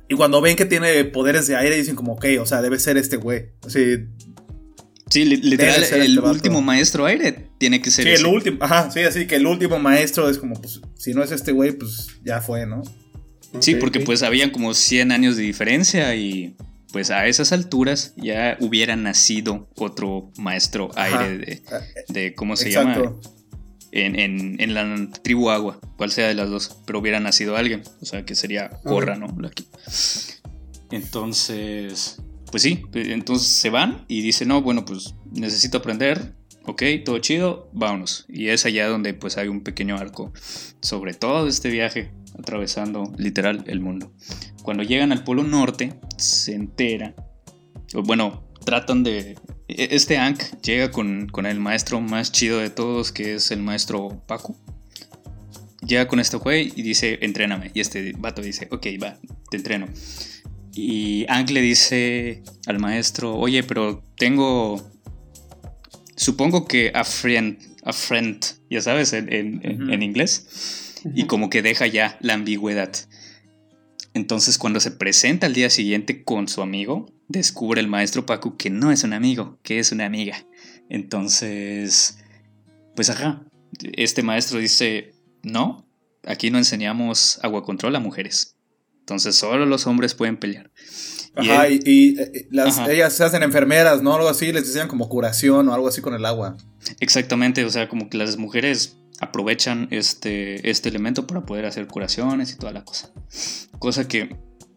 [0.09, 2.97] y cuando ven que tiene poderes de aire, dicen como, ok, o sea, debe ser
[2.97, 3.51] este güey.
[3.65, 4.07] Así,
[5.09, 8.03] Sí, literal, el este último maestro aire tiene que ser.
[8.03, 11.23] Sí, el último, ajá, sí, así que el último maestro es como, pues, si no
[11.23, 12.81] es este güey, pues ya fue, ¿no?
[13.59, 16.55] Sí, porque pues habían como 100 años de diferencia y
[16.91, 21.61] pues a esas alturas ya hubiera nacido otro maestro aire
[22.07, 23.13] de, ¿cómo se llama?
[23.91, 28.25] En, la tribu agua, cual sea de las dos, pero hubiera nacido alguien, o sea
[28.25, 29.27] que sería Corra, ¿no?
[30.91, 36.35] Entonces, pues sí, entonces se van y dicen, no, bueno, pues necesito aprender,
[36.67, 38.25] ok, todo chido, vámonos.
[38.29, 40.31] Y es allá donde pues hay un pequeño arco
[40.81, 44.11] sobre todo este viaje atravesando literal el mundo.
[44.61, 47.15] Cuando llegan al Polo Norte, se entera,
[47.93, 49.37] bueno, tratan de...
[49.67, 54.23] E-, este Ankh llega con, el maestro más chido de todos, que es el maestro
[54.27, 54.55] Paco.
[55.85, 57.71] Llega con este güey y dice, entréname.
[57.73, 59.17] Y este vato dice, ok, va,
[59.49, 59.87] te entreno.
[60.73, 64.91] Y Ankh le dice al maestro, oye, pero tengo...
[66.17, 69.29] Supongo que a friend, a friend, ya sabes, en,
[69.63, 72.91] en inglés y como que deja ya la ambigüedad.
[74.13, 78.69] Entonces cuando se presenta al día siguiente con su amigo, descubre el maestro Paco que
[78.69, 80.43] no es un amigo, que es una amiga.
[80.89, 82.17] Entonces,
[82.95, 83.43] pues ajá,
[83.93, 85.87] este maestro dice, no,
[86.25, 88.55] aquí no enseñamos agua control a mujeres.
[88.99, 90.71] Entonces solo los hombres pueden pelear.
[91.37, 94.15] Ajá, y, eh, las, ellas se hacen enfermeras, ¿no?
[94.15, 96.57] Algo así, les decían como curación o algo así con el agua.
[96.99, 102.51] Exactamente, o sea, como que las mujeres aprovechan este, este elemento para poder hacer curaciones
[102.53, 103.11] y toda la cosa.
[103.79, 104.35] Cosa que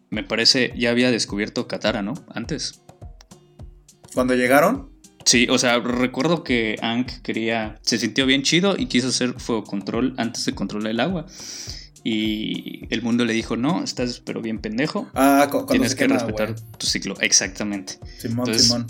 [0.09, 2.13] me parece ya había descubierto Katara, ¿no?
[2.33, 2.81] Antes.
[4.13, 4.91] ¿Cuando llegaron?
[5.25, 9.63] Sí, o sea, recuerdo que Ankh quería, se sintió bien chido y quiso hacer fuego
[9.63, 11.25] control antes de controlar el agua.
[12.03, 15.07] Y el mundo le dijo, no, estás pero bien pendejo.
[15.13, 17.15] Ah, Tienes que respetar tu ciclo.
[17.21, 17.99] Exactamente.
[18.17, 18.87] Simón, Simón.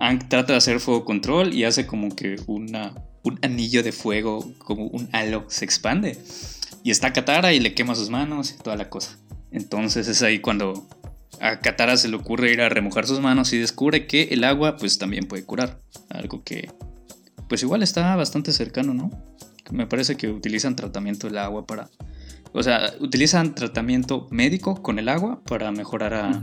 [0.00, 2.94] Ankh trata de hacer fuego control y hace como que una
[3.24, 6.18] un anillo de fuego, como un halo, se expande.
[6.84, 9.18] Y está Katara y le quema sus manos y toda la cosa.
[9.50, 10.86] Entonces es ahí cuando
[11.40, 14.76] a Katara se le ocurre ir a remojar sus manos y descubre que el agua
[14.76, 15.80] pues también puede curar.
[16.10, 16.70] Algo que
[17.48, 19.10] pues igual está bastante cercano, ¿no?
[19.70, 21.88] Me parece que utilizan tratamiento del agua para...
[22.54, 26.40] O sea, utilizan tratamiento médico con el agua para mejorar a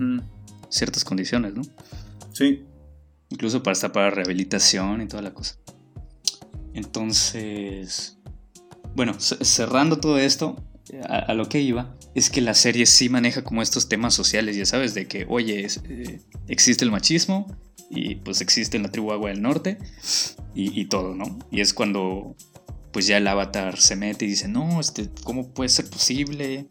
[0.69, 1.61] ciertas condiciones, ¿no?
[2.33, 2.65] Sí.
[3.29, 5.55] Incluso para estar para rehabilitación y toda la cosa.
[6.73, 8.17] Entonces,
[8.93, 10.61] bueno, cerrando todo esto,
[11.07, 14.65] a, lo que iba, es que la serie sí maneja como estos temas sociales, ya
[14.65, 17.47] sabes, de que, oye, eh, existe el machismo
[17.89, 19.77] y pues existe en la tribu Agua del Norte
[20.53, 21.39] y, todo, ¿no?
[21.49, 22.35] Y es cuando
[22.91, 26.67] pues ya el avatar se mete y dice, no, este, ¿cómo puede ser posible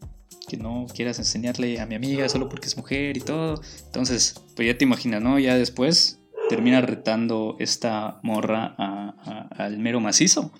[0.47, 3.61] que no quieras enseñarle a mi amiga solo porque es mujer y todo?
[3.85, 5.39] Entonces, pues ya te imaginas, ¿no?
[5.39, 8.75] Ya después termina retando esta morra
[9.57, 10.51] al mero macizo.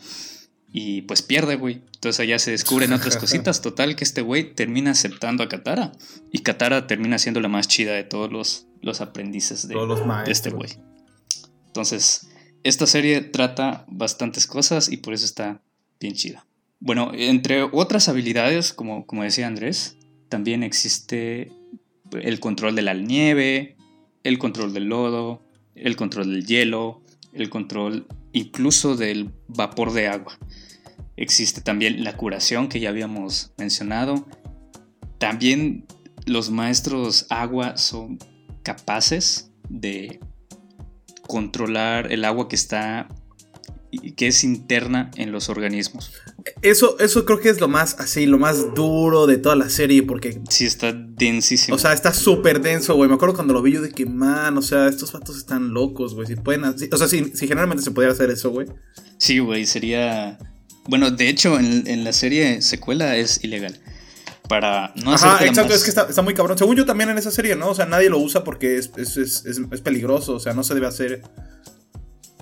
[0.73, 1.81] Y pues pierde, güey.
[1.95, 3.61] Entonces allá se descubren otras cositas.
[3.61, 5.91] Total que este güey termina aceptando a Katara.
[6.31, 10.49] Y Katara termina siendo la más chida de todos los, los aprendices de, de este
[10.49, 10.71] güey.
[11.67, 12.27] Entonces,
[12.63, 15.61] esta serie trata bastantes cosas y por eso está
[15.99, 16.45] bien chida.
[16.79, 19.97] Bueno, entre otras habilidades, como, como decía Andrés,
[20.29, 21.51] también existe
[22.11, 23.75] el control de la nieve,
[24.23, 25.41] el control del lodo,
[25.75, 27.01] el control del hielo,
[27.33, 30.37] el control incluso del vapor de agua.
[31.17, 34.27] Existe también la curación que ya habíamos mencionado.
[35.17, 35.85] También
[36.25, 38.17] los maestros agua son
[38.63, 40.19] capaces de
[41.31, 43.07] controlar el agua que está
[44.15, 46.13] que es interna en los organismos.
[46.61, 50.03] Eso, eso creo que es lo más así, lo más duro de toda la serie,
[50.03, 50.41] porque.
[50.49, 51.75] Sí, está densísimo.
[51.75, 53.09] O sea, está súper denso, güey.
[53.09, 56.15] Me acuerdo cuando lo vi yo de que, man, o sea, estos vatos están locos,
[56.15, 56.27] güey.
[56.27, 56.63] Si pueden.
[56.63, 58.67] o sea, si, generalmente se pudiera hacer eso, güey.
[59.17, 60.37] Sí, güey, sería.
[60.87, 63.79] Bueno, de hecho, en, la serie secuela es ilegal.
[64.47, 66.57] Para no Ajá, exacto, es que está, muy cabrón.
[66.57, 67.69] Según yo también en esa serie, ¿no?
[67.69, 70.73] O sea, nadie lo usa porque es, es, es, es peligroso, o sea, no se
[70.73, 71.21] debe hacer.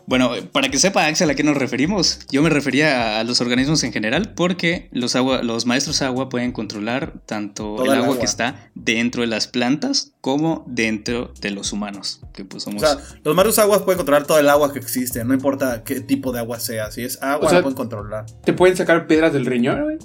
[0.10, 3.84] Bueno, para que sepa Axel a qué nos referimos, yo me refería a los organismos
[3.84, 8.72] en general porque los, agua, los maestros agua pueden controlar tanto el, agua, que está
[8.74, 12.22] dentro de las plantas como dentro de los humanos.
[12.34, 12.82] Que pues somos...
[12.82, 16.02] O sea, los maestros agua pueden controlar todo el agua que existe, no importa qué
[16.02, 16.90] tipo de agua sea.
[16.90, 18.26] Si es agua, lo pueden controlar.
[18.44, 20.00] ¿Te pueden sacar piedras del riñón, güey?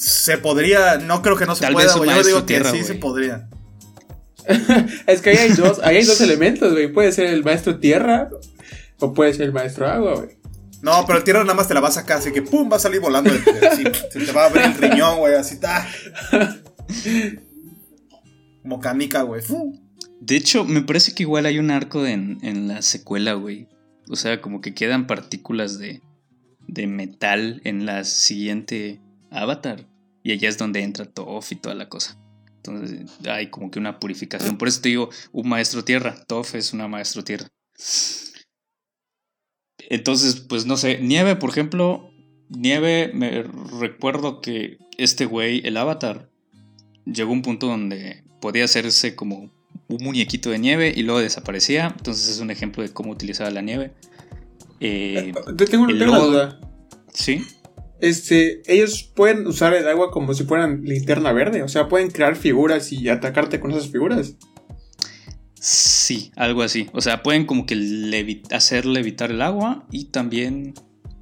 [0.00, 2.08] Se podría, no creo que no se pueda, güey.
[2.08, 3.50] Yo digo que sí se podría.
[5.06, 6.90] es que ahí hay dos, ahí hay dos elementos, güey.
[6.90, 8.30] Puede ser el maestro tierra
[8.98, 10.38] o puede ser el maestro agua, güey.
[10.80, 12.76] No, pero el tierra nada más te la vas a sacar, así que pum, va
[12.76, 13.30] a salir volando.
[13.30, 15.86] se te va a abrir el riñón, güey, así está.
[18.62, 19.42] Como canica, güey.
[20.18, 23.68] De hecho, me parece que igual hay un arco en, en, la secuela, güey.
[24.08, 26.00] O sea, como que quedan partículas de,
[26.68, 28.98] de metal en la siguiente
[29.30, 29.89] Avatar.
[30.22, 32.18] Y allá es donde entra Toph y toda la cosa.
[32.62, 34.58] Entonces hay como que una purificación.
[34.58, 36.14] Por eso te digo, un maestro tierra.
[36.26, 37.48] Toff es una maestro tierra.
[39.88, 42.10] Entonces, pues no sé, Nieve, por ejemplo,
[42.50, 43.42] Nieve, me
[43.80, 46.30] recuerdo que este güey, el avatar,
[47.06, 49.50] llegó a un punto donde podía hacerse como
[49.88, 51.94] un muñequito de nieve y luego desaparecía.
[51.96, 53.92] Entonces es un ejemplo de cómo utilizaba la nieve.
[54.80, 56.60] Eh, eh tengo, una duda.
[57.12, 57.44] ¿Sí?
[58.00, 61.62] Este, ellos pueden usar el agua como si fueran linterna verde.
[61.62, 64.36] O sea, pueden crear figuras y atacarte con esas figuras.
[65.60, 66.88] Sí, algo así.
[66.92, 70.74] O sea, pueden como que hacer levitar el agua y también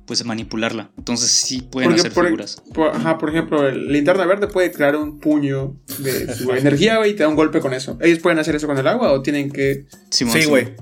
[0.06, 0.90] pues manipularla.
[0.96, 2.62] Entonces sí pueden hacer figuras.
[2.94, 7.24] ajá, por ejemplo, el linterna verde puede crear un puño de su energía y te
[7.24, 7.98] da un golpe con eso.
[8.00, 9.84] ¿Ellos pueden hacer eso con el agua o tienen que...?
[10.10, 10.74] sí, güey.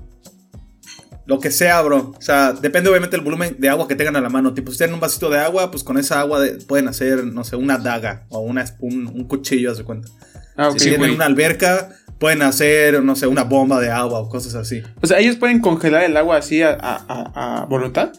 [1.27, 2.12] Lo que sea, bro.
[2.16, 4.55] O sea, depende obviamente del volumen de agua que tengan a la mano.
[4.55, 7.57] Tipo, si tienen un vasito de agua, pues con esa agua pueden hacer, no sé,
[7.57, 10.09] una daga o una un, un cuchillo, haz de cuenta.
[10.57, 14.55] Ah, Si tienen una alberca, pueden hacer, no sé, una bomba de agua o cosas
[14.55, 14.83] así.
[15.03, 18.12] O sea, ellos pueden congelar el agua así a, a, a voluntad.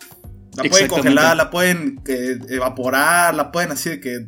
[0.56, 4.26] La pueden congelar, la pueden eh, evaporar, la pueden así de que.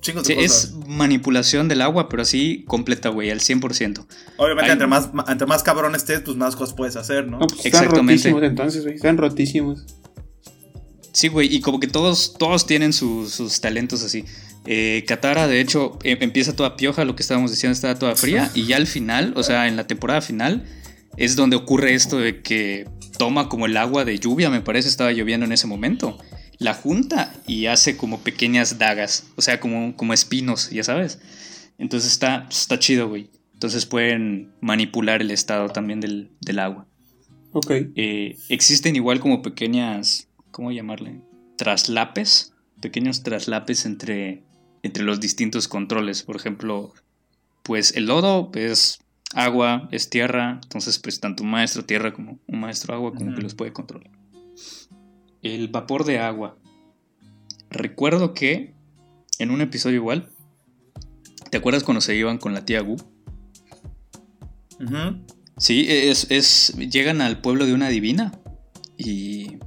[0.00, 4.06] Chingos de Es manipulación del agua, pero así completa, güey, al 100%.
[4.36, 7.38] Obviamente, entre, más, entre más cabrón estés, pues más cosas puedes hacer, ¿no?
[7.38, 8.94] pues están rotísimos entonces, güey.
[8.96, 9.84] Están rotísimos.
[11.12, 14.24] Sí, güey, y como que todos, todos tienen sus talentos así.
[14.66, 18.50] Eh, Katara, de hecho, em, empieza toda pioja, lo que estábamos diciendo, estaba toda fría,
[18.54, 20.64] y ya al final, o sea, en la temporada final,
[21.16, 22.88] es donde ocurre esto de que
[23.18, 26.18] toma como el agua de lluvia, me parece, estaba lloviendo en ese momento.
[26.60, 31.18] La junta y hace como pequeñas dagas, o sea, como, como espinos, ya sabes.
[31.78, 33.30] Entonces está, está chido, güey.
[33.54, 36.86] Entonces pueden manipular el estado también del, agua.
[37.52, 37.72] Ok.
[37.96, 41.20] Eh, existen igual como pequeñas, ¿cómo llamarle?
[41.56, 44.44] Traslapes, pequeños traslapes entre,
[44.82, 46.22] entre los distintos controles.
[46.22, 46.94] Por ejemplo,
[47.62, 49.00] pues el lodo es
[49.34, 53.42] agua es tierra, entonces pues tanto un maestro tierra como un maestro agua como que
[53.42, 54.10] los puede controlar.
[55.42, 56.58] El vapor de agua.
[57.70, 58.74] Recuerdo que
[59.38, 60.28] en un episodio igual,
[61.50, 62.96] ¿te acuerdas cuando se iban con la tía Gu?
[65.56, 68.32] Sí, es, es, llegan al pueblo de una divina
[68.96, 69.58] y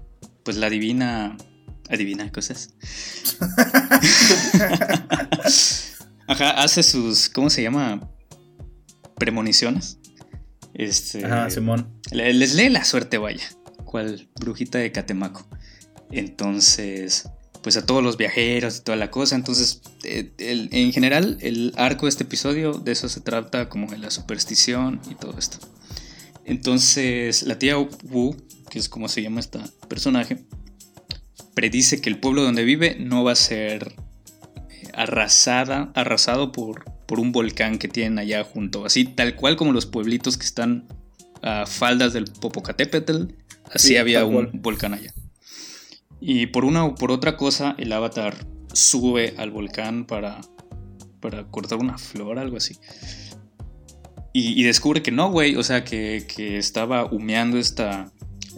[0.44, 1.38] pues la divina
[1.90, 2.74] adivina cosas.
[6.28, 8.10] Ajá, hace sus, ¿cómo se llama?
[9.24, 10.00] premoniciones.
[10.74, 11.88] Este, Ajá, Simón.
[12.12, 13.46] Les lee la suerte, vaya.
[13.86, 15.48] Cual brujita de Catemaco.
[16.14, 17.30] Entonces,
[17.62, 19.36] pues a todos los viajeros y toda la cosa.
[19.36, 23.98] Entonces, eh, en general, el arco de este episodio, de eso se trata como de
[23.98, 25.58] la superstición y todo esto.
[26.46, 28.36] Entonces, la tía Wu,
[28.70, 30.44] que es como se llama este personaje,
[31.54, 33.96] predice que el pueblo donde vive no va a ser
[34.70, 39.72] eh, arrasada, arrasado por por un volcán que tienen allá junto, así tal cual como
[39.72, 40.88] los pueblitos que están
[41.42, 43.26] a faldas del Popocatépetl,
[43.72, 45.14] así había un volcán allá.
[46.26, 50.40] Y por una o por otra cosa, el avatar sube al volcán para,
[51.20, 52.78] para cortar una flor, algo así.
[54.32, 58.10] Y, descubre que no, güey, o sea, que, estaba humeando esta,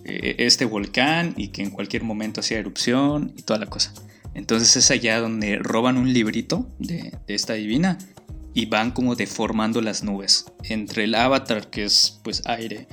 [0.06, 3.92] e, este volcán y que en cualquier momento hacía erupción y toda la cosa.
[4.36, 7.98] Entonces es allá donde roban un librito de, de esta divina
[8.54, 10.46] y van como deformando las nubes.
[10.66, 12.88] Entre el avatar, que es pues aire,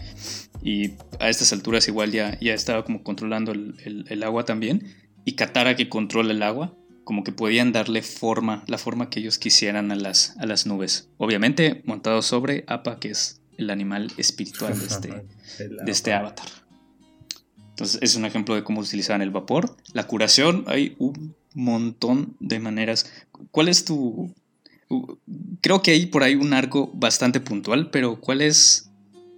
[0.63, 4.95] y a estas alturas igual ya, ya estaba como controlando el, agua también,
[5.25, 9.39] y Katara que controla el agua, como que podían darle forma, la forma que ellos
[9.39, 11.09] quisieran a las, a las nubes.
[11.19, 15.09] Obviamente montado sobre Appa, que es el animal espiritual de este,
[15.85, 16.49] de este avatar.
[17.71, 19.77] Entonces es un ejemplo de cómo utilizaban el vapor.
[19.93, 23.11] La curación, hay un montón de maneras.
[23.51, 24.33] ¿Cuál es tu,
[25.61, 28.91] creo que hay por ahí un arco bastante puntual, pero ¿cuál es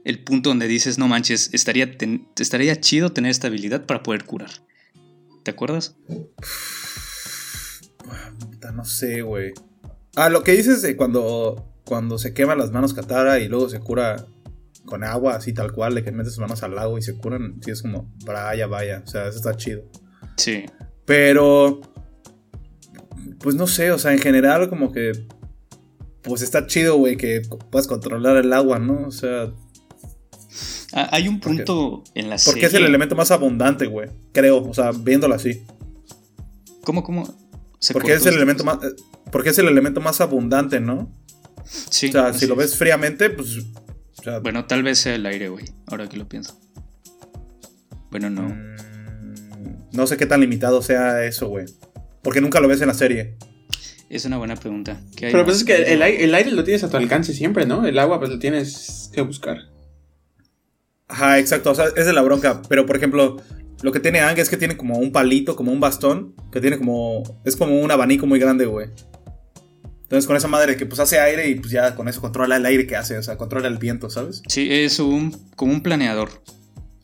[0.04, 1.96] el punto donde dices, no manches, estaría,
[2.38, 4.50] estaría chido tener esta habilidad para poder curar?
[5.42, 5.96] ¿Te acuerdas?
[8.74, 9.52] No sé, güey.
[10.16, 13.80] Ah, lo que dices de cuando, cuando se queman las manos Katara y luego se
[13.80, 14.26] cura
[14.84, 17.60] con agua, así tal cual, de que metes sus manos al lago y se curan,
[17.62, 19.82] sí es como, vaya, vaya, o sea, eso está chido.
[20.36, 20.64] Sí.
[21.04, 21.80] Pero,
[23.40, 25.12] pues no sé, o sea, en general como que
[26.22, 29.06] pues está chido, güey, que puedas controlar el agua, ¿no?
[29.06, 29.52] O sea...
[30.96, 32.52] Ah, hay un punto en la serie...
[32.52, 35.64] Porque es el elemento más abundante, güey, creo, o sea, viéndolo así.
[36.84, 37.24] ¿Cómo, cómo?
[37.92, 38.78] porque es el elemento más...
[39.32, 41.12] Porque es el elemento más abundante, ¿no?
[41.64, 42.10] Sí.
[42.10, 43.58] O sea, si lo ves fríamente, pues...
[44.42, 46.56] bueno, tal vez sea el aire, güey, ahora que lo pienso.
[48.12, 48.42] Bueno, no.
[48.42, 51.66] Mm, no sé qué tan limitado sea eso, güey.
[52.22, 53.36] Porque nunca lo ves en la serie.
[54.08, 55.00] Es una buena pregunta.
[55.18, 57.84] Pero pues es que el, aire lo tienes a tu alcance siempre, ¿no?
[57.84, 59.73] El agua pues lo tienes que buscar.
[61.14, 61.70] Ajá, exacto.
[61.70, 62.60] O sea, es de la bronca.
[62.68, 63.36] Pero por ejemplo,
[63.82, 66.76] lo que tiene Ang es que tiene como un palito, como un bastón, que tiene
[66.76, 67.22] como.
[67.44, 68.88] Es como un abanico muy grande, güey.
[70.02, 72.66] Entonces con esa madre que pues hace aire y pues ya con eso controla el
[72.66, 74.42] aire que hace, o sea, controla el viento, ¿sabes?
[74.48, 76.30] Sí, es un como un planeador.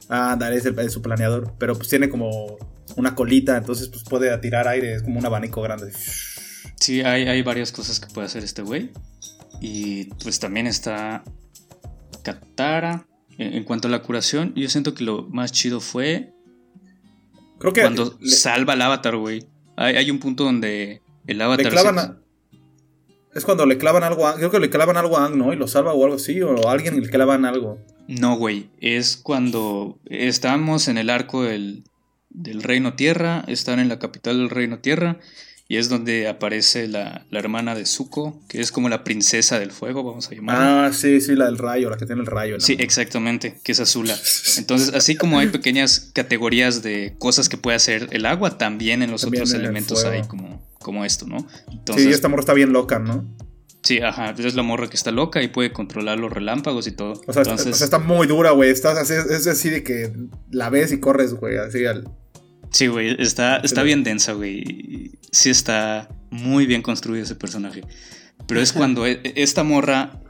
[0.08, 2.58] Ah, dale, es, es su planeador, pero pues tiene como
[2.96, 5.92] una colita, entonces pues puede tirar aire, es como un abanico grande.
[6.78, 8.90] Sí, hay, hay varias cosas que puede hacer este güey.
[9.60, 11.22] Y pues también está
[12.22, 13.06] Katara.
[13.42, 16.34] En, cuanto a la curación, yo siento que lo más chido fue
[17.58, 19.46] Creo que cuando salva al avatar, güey.
[19.76, 21.64] Hay, hay, un punto donde el avatar.
[21.64, 22.18] Le clavan
[23.34, 25.54] Es cuando le clavan algo a Creo que le clavan algo a Ang, ¿no?
[25.54, 26.42] Y lo salva o algo así.
[26.42, 27.78] O a alguien le clavan algo.
[28.08, 28.68] No, güey.
[28.78, 31.84] Es cuando estamos en el arco del,
[32.28, 33.42] del Reino Tierra.
[33.46, 35.18] Están en la capital del Reino Tierra.
[35.70, 40.02] Y es donde aparece la, hermana de Zuko, que es como la princesa del fuego,
[40.02, 40.86] vamos a llamarla.
[40.86, 42.58] Ah, sí, sí, la del rayo, la que tiene el rayo.
[42.58, 44.18] Sí, exactamente, que es azula.
[44.58, 49.12] Entonces, así como hay pequeñas categorías de cosas que puede hacer el agua, también en
[49.12, 51.46] los otros elementos hay como, como esto, ¿no?
[51.70, 53.24] Entonces, sí, esta morra está bien loca, ¿no?
[53.84, 57.22] Sí, ajá, es la morra que está loca y puede controlar los relámpagos y todo.
[57.28, 58.70] O sea, está muy dura, güey.
[58.70, 60.12] es así de que
[60.50, 62.08] la ves y corres, güey, así al...
[62.70, 65.12] Sí, güey, está, está bien densa, güey.
[65.32, 67.82] Sí está muy bien construido ese personaje.
[68.46, 70.20] Pero es cuando e, esta morra,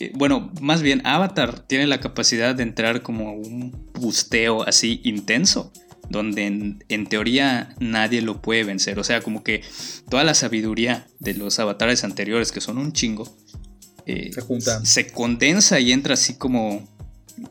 [0.00, 5.72] eh, bueno, más bien Avatar tiene la capacidad de entrar como un busteo así intenso,
[6.08, 6.46] donde
[6.88, 8.98] en, teoría nadie lo puede vencer.
[8.98, 9.62] O sea, como que
[10.08, 13.36] toda la sabiduría de los avatares anteriores, que son un chingo,
[14.06, 16.88] eh, se, se condensa y entra así como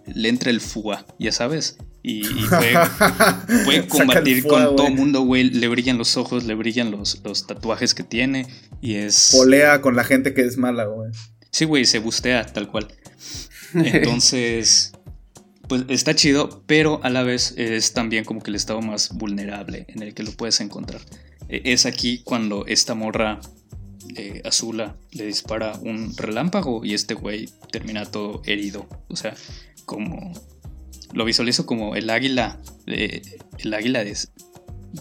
[0.07, 1.77] le entra el fuga, ya sabes
[2.09, 2.21] y,
[3.65, 5.49] puede, combatir con todo el mundo, güey.
[5.49, 8.47] Le brillan los ojos, le brillan los, los tatuajes que tiene
[8.81, 9.31] y es...
[9.35, 11.11] Polea con la gente que es mala, güey.
[11.51, 12.87] Sí, güey, se bustea tal cual.
[13.73, 14.93] Entonces,
[15.67, 19.85] pues está chido, pero a la vez es también como que el estado más vulnerable
[19.89, 21.01] en el que lo puedes encontrar.
[21.49, 23.41] E, es aquí cuando esta morra
[24.15, 28.87] eh, Azula le dispara un relámpago y este güey termina todo herido.
[29.09, 29.35] O sea,
[29.85, 30.31] como
[31.13, 34.15] lo visualizo como el águila, el águila de,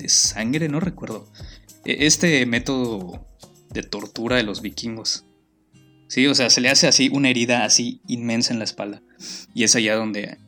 [0.08, 1.30] sangre, no recuerdo.
[1.84, 3.26] E, este método
[3.70, 5.26] de tortura de los vikingos.
[6.08, 9.02] Sí, o sea, se le hace así una herida así inmensa en la espalda.
[9.54, 10.38] Y es allá donde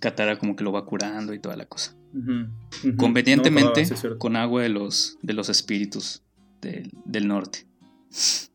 [0.00, 1.94] Katara como que lo va curando y toda la cosa.
[2.96, 3.86] Convenientemente
[4.18, 6.22] con agua de los, de los espíritus
[6.60, 7.66] del, norte.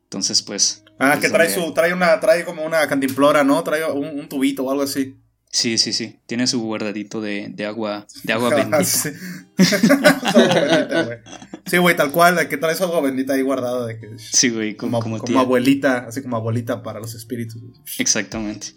[0.03, 0.83] Entonces, pues.
[0.99, 3.63] Ah, que trae su, trae una, trae como una cantimplora, ¿no?
[3.63, 5.15] Trae un tubito o algo así.
[5.51, 6.19] Sí, sí, sí.
[6.27, 8.83] Tiene su guardadito de, agua, de agua bendita.
[8.85, 9.09] sí.
[11.65, 13.85] sí, güey, tal cual, de que traes agua bendita ahí guardada.
[13.85, 17.61] De que, sí, güey, como, como, abuelita, así como abuelita para los espíritus.
[17.97, 18.67] Exactamente.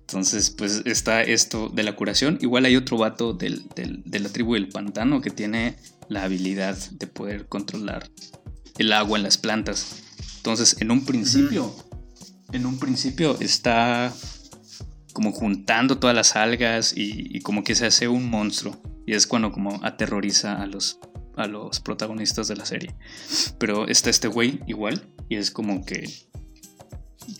[0.00, 2.38] Entonces, pues está esto de la curación.
[2.40, 5.76] Igual hay otro vato del, de la tribu del pantano que tiene
[6.08, 8.08] la habilidad de poder controlar
[8.78, 10.02] el agua en las plantas.
[10.36, 11.74] Entonces, en un principio,
[12.52, 14.12] en un principio está
[15.14, 18.76] como juntando todas las algas y, como que se hace un monstruo.
[19.06, 20.98] Y es cuando como aterroriza a los,
[21.36, 22.94] a los protagonistas de la serie.
[23.58, 26.10] Pero está este güey igual y es como que,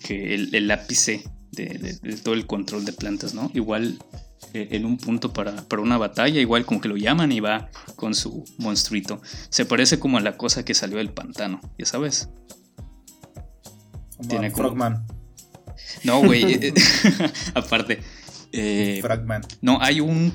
[0.05, 3.51] que el, ápice de, todo el control de plantas, ¿no?
[3.55, 3.99] Igual
[4.53, 7.71] eh, en un punto para, para, una batalla, igual como que lo llaman y va
[7.97, 9.21] con su monstruito.
[9.51, 12.29] Se parece como a la cosa que salió del pantano, ya sabes.
[14.29, 15.07] Tiene como, Frogman.
[16.03, 16.55] No, güey.
[16.55, 16.75] Eh,
[17.55, 18.01] aparte.
[18.53, 19.55] Eh, Fragment.
[19.61, 20.33] No, hay un.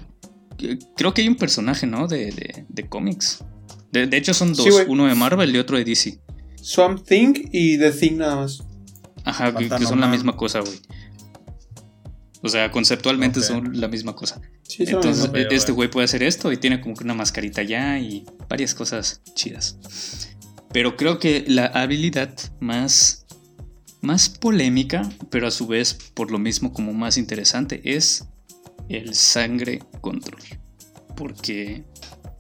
[0.96, 2.08] Creo que hay un personaje, ¿no?
[2.08, 3.44] De, de, cómics.
[3.92, 6.20] De, hecho, son dos: uno de Marvel y otro de DC.
[6.62, 8.64] Swamp Thing y The Thing nada más.
[9.24, 10.80] Ajá, que, son la misma cosa, güey.
[12.42, 14.42] O sea, conceptualmente son la misma cosa.
[14.78, 18.26] Entonces, e, este güey puede hacer esto y tiene como que una mascarita ya y
[18.48, 19.78] varias cosas chidas.
[20.72, 23.26] Pero creo que la habilidad más
[24.02, 28.28] más polémica, pero a su vez por lo mismo como más interesante, es
[28.88, 30.42] el sangre control.
[31.16, 31.84] Porque,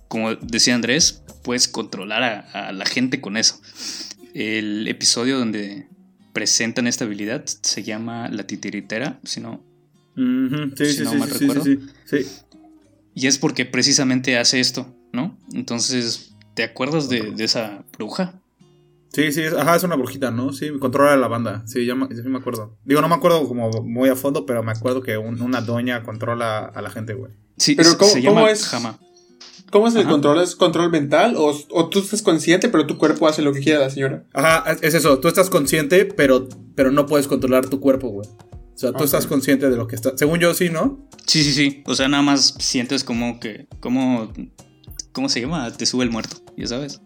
[0.07, 3.59] como decía Andrés, puedes controlar a, la gente con eso.
[4.33, 5.87] El episodio donde
[6.33, 9.63] presentan esta habilidad se llama La titiritera, si no,
[10.15, 11.65] sí, mal recuerdo.
[13.15, 15.37] Y es porque precisamente hace esto, ¿no?
[15.53, 18.41] Entonces, ¿te acuerdas de, de esa bruja?
[19.11, 20.53] Sí, sí, ajá, es una brujita, ¿no?
[20.53, 21.63] Sí, controla la banda.
[21.65, 22.77] Sí, ya sí me acuerdo.
[22.85, 26.59] Digo, no me acuerdo como muy a fondo, pero me acuerdo que una doña controla
[26.65, 27.31] a la gente, güey.
[27.57, 28.67] Sí, pero ¿cómo, se llama es?
[28.67, 28.99] Jama.
[29.71, 30.41] ¿Cómo es el control?
[30.41, 31.35] ¿Es control mental?
[31.37, 34.25] O, ¿O, tú estás consciente, pero tu cuerpo hace lo que quiera la señora?
[34.33, 35.19] Ajá, es eso.
[35.19, 38.27] Tú estás consciente, pero, pero no puedes controlar tu cuerpo, güey.
[38.27, 40.17] O sea, tú estás consciente de lo que está.
[40.17, 41.07] Según yo, sí, ¿no?
[41.27, 41.83] Sí, sí, sí.
[41.85, 43.67] O sea, nada más sientes como que.
[43.79, 44.31] Como.
[45.11, 45.69] ¿Cómo se llama?
[45.71, 47.01] Te sube el muerto, ya sabes.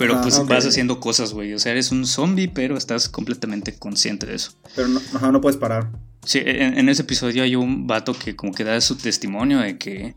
[0.00, 1.52] Pero ah, pues vas haciendo cosas, güey.
[1.52, 4.52] O sea, eres un zombie, pero estás completamente consciente de eso.
[4.74, 5.90] Pero no, ajá, no puedes parar.
[6.24, 9.76] Sí, en, en, ese episodio hay un vato que como que da su testimonio de
[9.76, 10.14] que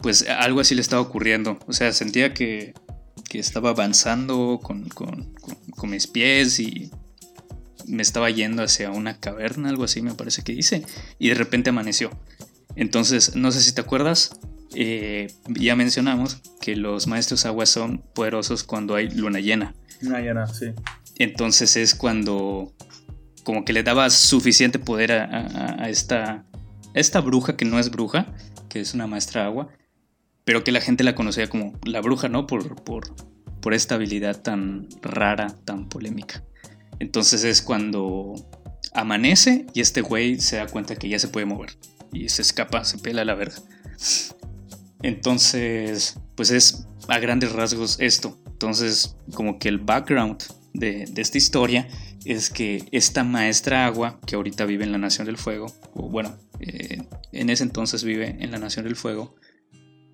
[0.00, 1.58] pues algo así le estaba ocurriendo.
[1.66, 2.72] O sea, sentía que,
[3.28, 5.34] que estaba avanzando con, con,
[5.76, 6.90] con, mis pies y
[7.86, 10.82] me estaba yendo hacia una caverna, algo así me parece que dice,
[11.18, 12.10] y de repente amaneció.
[12.74, 14.40] Entonces, no sé si te acuerdas,
[14.74, 19.74] eh, ya mencionamos que los maestros agua son poderosos cuando hay luna llena.
[20.00, 20.66] Luna llena, sí.
[21.16, 22.72] Entonces es cuando
[23.44, 26.44] como que le daba suficiente poder a, a, esta,
[26.92, 28.26] esta bruja que no es bruja,
[28.68, 29.68] que es una maestra agua,
[30.44, 32.46] pero que la gente la conocía como la bruja, ¿no?
[32.46, 33.14] Por, por,
[33.60, 36.44] por esta habilidad tan rara, tan polémica.
[36.98, 38.34] Entonces es cuando
[38.92, 41.70] amanece y este güey se da cuenta que ya se puede mover
[42.12, 43.56] y se escapa, se pela a la verga.
[45.02, 48.38] Entonces, pues es a grandes rasgos esto.
[48.46, 50.42] Entonces, como que el background
[50.74, 51.88] de, esta historia
[52.24, 57.02] es que esta maestra agua, que ahorita vive en la Nación del Fuego, bueno, eh,
[57.32, 59.36] en ese entonces vive en la Nación del Fuego,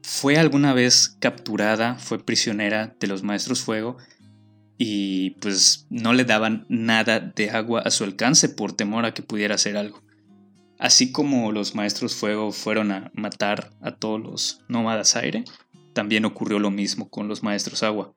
[0.03, 3.97] fue alguna vez capturada, fue prisionera de los maestros fuego
[4.77, 9.23] y pues no le daban nada de agua a su alcance por temor a que
[9.23, 10.03] pudiera hacer algo.
[10.79, 15.45] Así como los maestros fuego fueron a matar a todos los nómadas aire,
[15.93, 18.15] también ocurrió lo mismo con los maestros agua.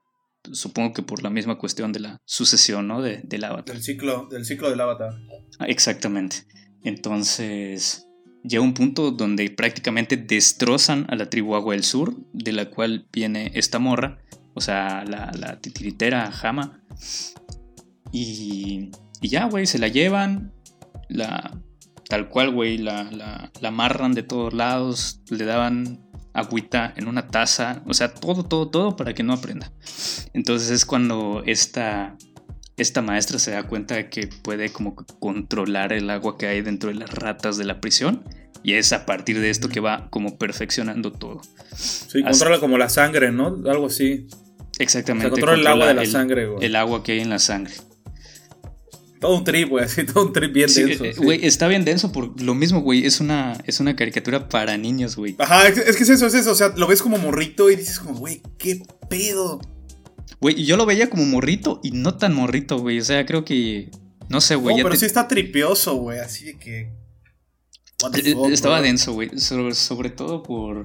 [0.52, 3.02] Supongo que por la misma cuestión de la sucesión, ¿no?
[3.02, 3.76] De, del avatar.
[3.76, 5.14] Del ciclo, del ciclo del avatar.
[5.60, 6.48] Ah, exactamente.
[6.84, 8.08] Entonces,
[8.44, 13.08] llega un punto donde prácticamente destrozan a la tribu Agua del Sur, de la cual
[13.12, 14.20] viene esta morra,
[14.54, 16.82] o sea, la, la titiritera Jama.
[18.12, 18.90] Y,
[19.22, 20.54] y ya, güey, se la llevan,
[21.10, 21.60] la,
[22.08, 26.00] tal cual, güey, la, la, la amarran de todos lados, le daban
[26.34, 29.72] agüita en una taza, o sea, todo, todo, todo para que no aprenda.
[30.34, 32.16] Entonces es cuando esta
[32.78, 36.90] esta maestra se da cuenta de que puede como controlar el agua que hay dentro
[36.90, 38.24] de las ratas de la prisión.
[38.64, 41.42] Y es a partir de esto que va como perfeccionando todo.
[41.76, 43.48] Sí, controla como la sangre, ¿no?
[43.66, 44.28] Algo así.
[44.78, 45.30] Exactamente.
[45.32, 46.66] controla, el agua de la sangre, güey.
[46.66, 47.74] El agua que hay en la sangre.
[49.20, 51.06] Todo un trip, güey, así, todo un trip bien denso.
[51.06, 53.06] Eh, güey, está bien denso por lo mismo, güey.
[53.06, 55.36] Es una, es una caricatura para niños, güey.
[55.40, 56.52] Ajá, es, que es eso, es eso.
[56.52, 59.60] O sea, lo ves como morrito y dices como, güey, qué pedo.
[60.40, 63.00] Güey, yo lo veía como morrito y no tan morrito, güey.
[63.00, 63.90] O sea, creo que.
[64.30, 64.78] No sé, güey.
[64.78, 66.20] No, pero sí está tripioso, güey.
[66.20, 66.92] Así de que.
[68.14, 69.32] Eh, estaba denso, güey.
[69.40, 70.84] Sobre, todo por.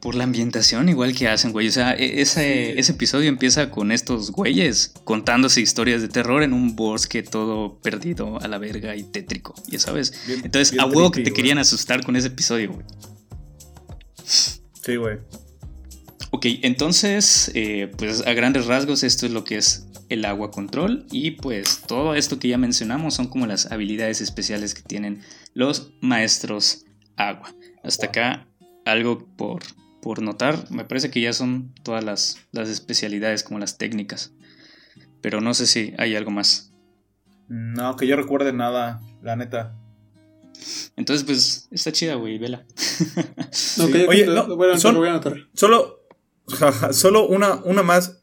[0.00, 1.68] Por la ambientación, igual que hacen, güey.
[1.68, 6.52] O sea, e, ese, ese episodio empieza con estos güeyes contándose historias de terror en
[6.52, 10.12] un bosque todo perdido a la verga y tétrico, ya sabes.
[10.42, 12.86] Entonces, a huevo que te querían asustar con ese episodio, güey.
[14.24, 15.18] Sí, güey.
[16.32, 21.06] Ok, entonces, eh, pues a grandes rasgos esto es lo que es el agua control
[21.10, 25.22] y pues todo esto que ya mencionamos son como las habilidades especiales que tienen
[25.54, 26.84] los maestros
[27.16, 27.54] agua.
[27.82, 28.46] Hasta acá
[28.84, 29.62] algo por,
[30.02, 34.32] por notar, me parece que ya son todas las, las especialidades como las técnicas,
[35.20, 36.72] pero no sé si hay algo más.
[37.48, 39.76] No, que yo recuerde nada, la neta.
[40.96, 42.64] Entonces, pues, está chida, güey, vela.
[44.08, 45.34] Oye, no, bueno, voy a anotar.
[45.54, 46.00] Solo,
[46.92, 48.22] Solo una, una más.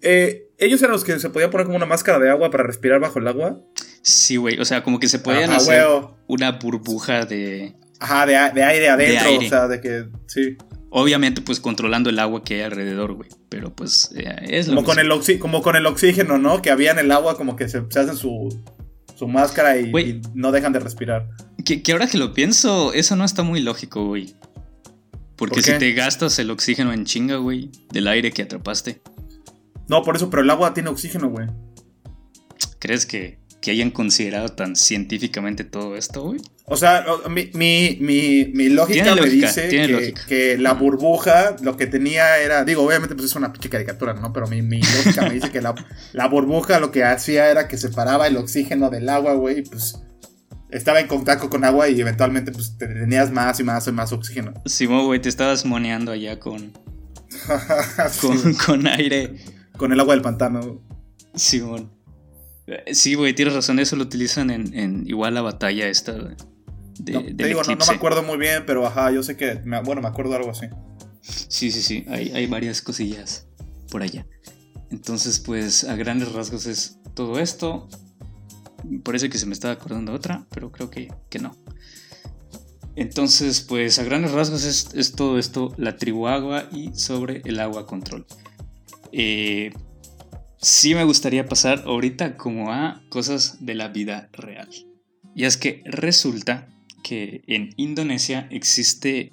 [0.00, 3.00] Eh, ¿Ellos eran los que se podían poner como una máscara de agua para respirar
[3.00, 3.60] bajo el agua?
[4.02, 4.58] Sí, güey.
[4.60, 5.84] O sea, como que se podían hacer
[6.26, 7.74] una burbuja de.
[8.00, 9.38] Ajá, de, aire adentro.
[9.38, 10.06] O sea, de que.
[10.26, 10.56] Sí.
[10.94, 13.30] Obviamente, pues controlando el agua que hay alrededor, güey.
[13.48, 16.60] Pero pues eh, es lo como con, el como con el oxígeno, ¿no?
[16.60, 18.62] Que había en el agua, como que se, hacen su,
[19.14, 21.30] su máscara y, no dejan de respirar.
[21.64, 24.34] Que, que ahora que lo pienso, eso no está muy lógico, güey.
[25.36, 29.00] Porque si te gastas el oxígeno en chinga, güey, del aire que atrapaste.
[29.88, 31.48] No, por eso, pero el agua tiene oxígeno, güey.
[32.78, 33.38] ¿Crees que,
[33.70, 36.40] hayan considerado tan científicamente todo esto, güey?
[36.66, 42.64] O sea, mi, mi, mi, lógica me dice que, la burbuja lo que tenía era.
[42.64, 44.32] Digo, obviamente, pues es una pinche caricatura, ¿no?
[44.32, 45.74] Pero mi, lógica me dice que la,
[46.12, 50.00] la, burbuja lo que hacía era que separaba el oxígeno del agua, güey, pues
[50.70, 54.54] estaba en contacto con agua y eventualmente pues tenías más y más y más oxígeno.
[54.64, 56.72] Simón, güey, te estabas moneando allá con,
[58.20, 59.34] con, con, aire.
[59.76, 60.80] Con el agua del pantano.
[61.34, 61.90] Simón.
[62.92, 66.36] Sí, güey, tienes razón, eso lo utilizan en, igual la batalla esta de,
[67.12, 70.08] no, te digo, no, me acuerdo muy bien, pero ajá, yo sé que, bueno, me
[70.08, 70.66] acuerdo algo así.
[71.20, 73.46] Sí, sí, sí, hay, hay varias cosillas
[73.90, 74.26] por allá.
[74.90, 77.88] Entonces, pues a grandes rasgos es todo esto.
[79.02, 81.56] Parece que se me estaba acordando otra, pero creo que, que no.
[82.94, 87.86] Entonces, pues a grandes rasgos es, todo esto, la tribu agua y sobre el agua
[87.86, 88.26] control.
[89.12, 89.72] Eh,
[90.62, 94.68] sí me gustaría pasar ahorita como a cosas de la vida real.
[95.34, 96.68] Y es que resulta
[97.02, 99.32] que en Indonesia existe...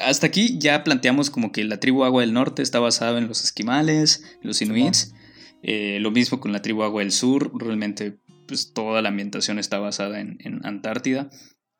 [0.00, 3.42] Hasta aquí ya planteamos como que la tribu agua del norte está basada en los
[3.42, 5.14] esquimales, los inuits.
[5.62, 7.50] Eh, lo mismo con la tribu agua del sur.
[7.54, 11.28] Realmente pues toda la ambientación está basada en, en Antártida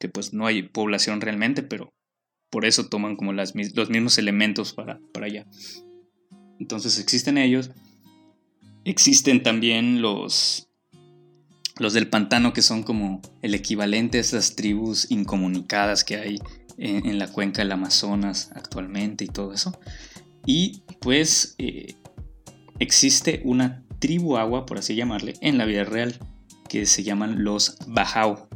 [0.03, 1.94] que pues no hay población realmente, pero
[2.50, 5.46] por eso toman como las, los mismos elementos para, para allá.
[6.59, 7.70] Entonces existen ellos.
[8.85, 10.68] Existen también los,
[11.78, 16.39] los del pantano, que son como el equivalente a esas tribus incomunicadas que hay
[16.78, 19.78] en, la cuenca del Amazonas actualmente y todo eso.
[20.47, 21.95] Y pues eh,
[22.78, 26.18] existe una tribu agua, por así llamarle, en la vida real,
[26.68, 28.49] que se llaman los Bajau.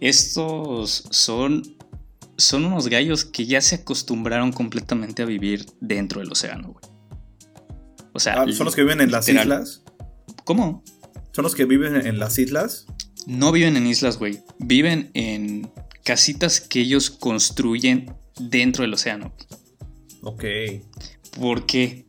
[0.00, 1.62] Estos son,
[2.36, 6.93] son unos gallos que ya se acostumbraron completamente a vivir dentro del océano, güey.
[8.14, 9.82] O sea, ah, ¿son los que viven en las islas?
[10.44, 10.82] ¿Cómo?
[11.32, 12.86] ¿Son los que viven en las islas?
[13.26, 14.40] No viven en islas, güey.
[14.58, 15.70] Viven en
[16.04, 19.34] casitas que ellos construyen dentro del océano.
[20.22, 20.44] Ok.
[21.38, 22.06] Porque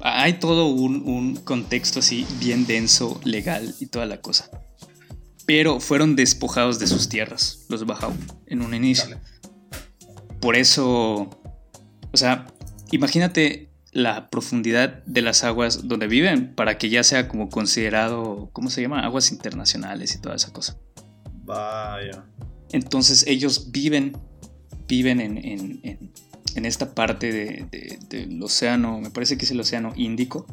[0.00, 4.50] hay todo un, un contexto así bien denso, legal y toda la cosa
[5.46, 8.12] pero fueron despojados de sus tierras, los Bajau,
[8.46, 9.18] en un inicio.
[10.40, 11.30] Por eso,
[12.12, 12.46] o sea,
[12.90, 13.65] imagínate
[13.96, 18.82] la profundidad de las aguas donde viven para que ya sea como considerado, ¿cómo se
[18.82, 19.00] llama?
[19.00, 20.78] Aguas internacionales y toda esa cosa.
[21.44, 22.26] Vaya.
[22.72, 24.18] Entonces ellos viven,
[24.86, 26.12] viven en,
[26.66, 27.66] esta parte
[28.10, 30.46] del océano, me parece que es el océano Índico.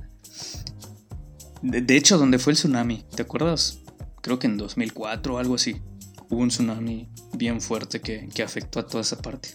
[1.62, 3.80] de hecho, donde fue el tsunami, ¿te acuerdas?
[4.24, 5.82] creo que en 2004 o algo así,
[6.30, 9.50] hubo un tsunami bien fuerte que, afectó a toda esa parte.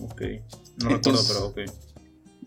[0.00, 0.22] Ok,
[0.82, 1.60] no recuerdo, pero ok.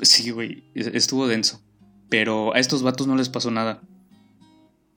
[0.02, 1.62] Sí, güey, estuvo denso.
[2.10, 3.82] Pero a estos vatos no les pasó nada.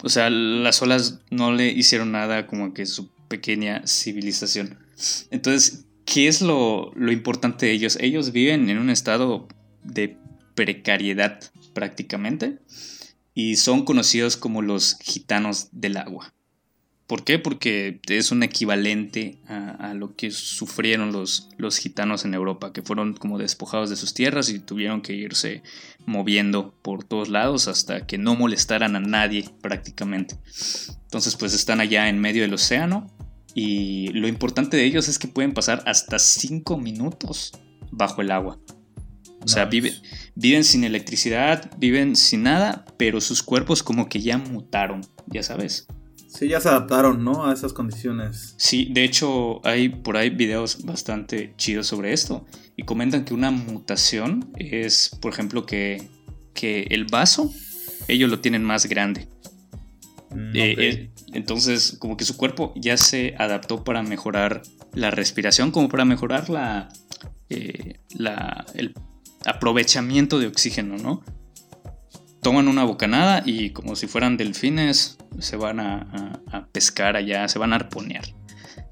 [0.02, 4.78] O sea, las olas no le hicieron nada como que su pequeña civilización.
[5.30, 7.98] Entonces, ¿qué es lo, lo importante de ellos?
[8.00, 9.48] Ellos viven en un estado
[9.82, 10.16] de
[10.54, 11.40] precariedad
[11.74, 12.58] prácticamente
[13.34, 16.32] y son conocidos como los gitanos del agua.
[17.10, 17.40] ¿Por qué?
[17.40, 23.14] Porque es un equivalente a, lo que sufrieron los, los, gitanos en Europa, que fueron
[23.14, 25.64] como despojados de sus tierras y tuvieron que irse
[26.06, 30.36] moviendo por todos lados hasta que no molestaran a nadie prácticamente.
[31.02, 33.08] Entonces pues están allá en medio del océano
[33.56, 37.50] y lo importante de ellos es que pueden pasar hasta 5 minutos
[37.90, 38.60] bajo el agua.
[39.42, 39.94] O sea, viven,
[40.36, 45.88] viven sin electricidad, viven sin nada, pero sus cuerpos como que ya mutaron, ya sabes.
[46.30, 47.44] Sí, ya se adaptaron, ¿no?
[47.44, 48.54] A esas condiciones.
[48.56, 52.46] Sí, de hecho hay por ahí videos bastante chidos sobre esto.
[52.76, 56.08] Y comentan que una mutación es, por ejemplo, que,
[56.54, 57.52] que el vaso,
[58.06, 59.28] ellos lo tienen más grande.
[60.30, 64.62] Mm, eh, eh, entonces, como que su cuerpo ya se adaptó para mejorar
[64.94, 66.88] la respiración, como para mejorar la,
[67.48, 68.94] eh, la, el
[69.44, 71.22] aprovechamiento de oxígeno, ¿no?
[72.42, 77.72] Toman una bocanada y como si fueran delfines se van a, pescar allá, se van
[77.72, 78.24] a arponear.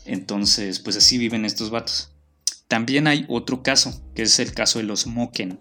[0.04, 2.12] Entonces, pues así viven estos vatos.
[2.66, 5.58] También hay otro caso, que es el caso de los Moken.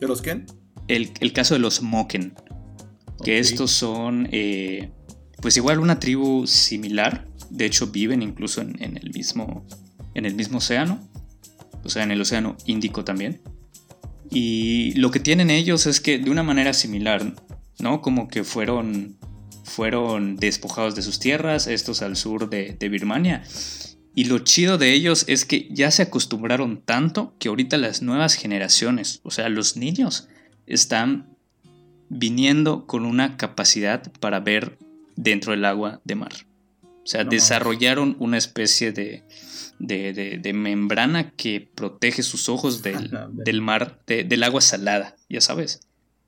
[0.00, 0.46] ¿De los quién?
[0.88, 2.34] El, caso de los Moken.
[3.24, 4.92] Que estos son, eh,
[5.40, 7.28] pues igual una tribu similar.
[7.50, 9.66] De hecho, viven incluso en, en, el, mismo,
[10.14, 11.00] en el mismo océano
[11.84, 13.40] o sea, en el Océano Índico también.
[14.30, 17.34] Y lo que tienen ellos es que de una manera similar,
[17.78, 18.00] ¿no?
[18.00, 19.16] Como que fueron,
[19.64, 23.42] fueron despojados de sus tierras, estos al sur de, de Birmania.
[24.14, 28.34] Y lo chido de ellos es que ya se acostumbraron tanto que ahorita las nuevas
[28.34, 30.28] generaciones, o sea, los niños,
[30.66, 31.34] están
[32.08, 34.78] viniendo con una capacidad para ver
[35.16, 36.32] dentro del agua de mar.
[36.82, 39.24] O sea, desarrollaron una especie de,
[39.78, 43.10] de, membrana que protege sus ojos del,
[43.60, 45.80] mar, del agua salada, ya sabes.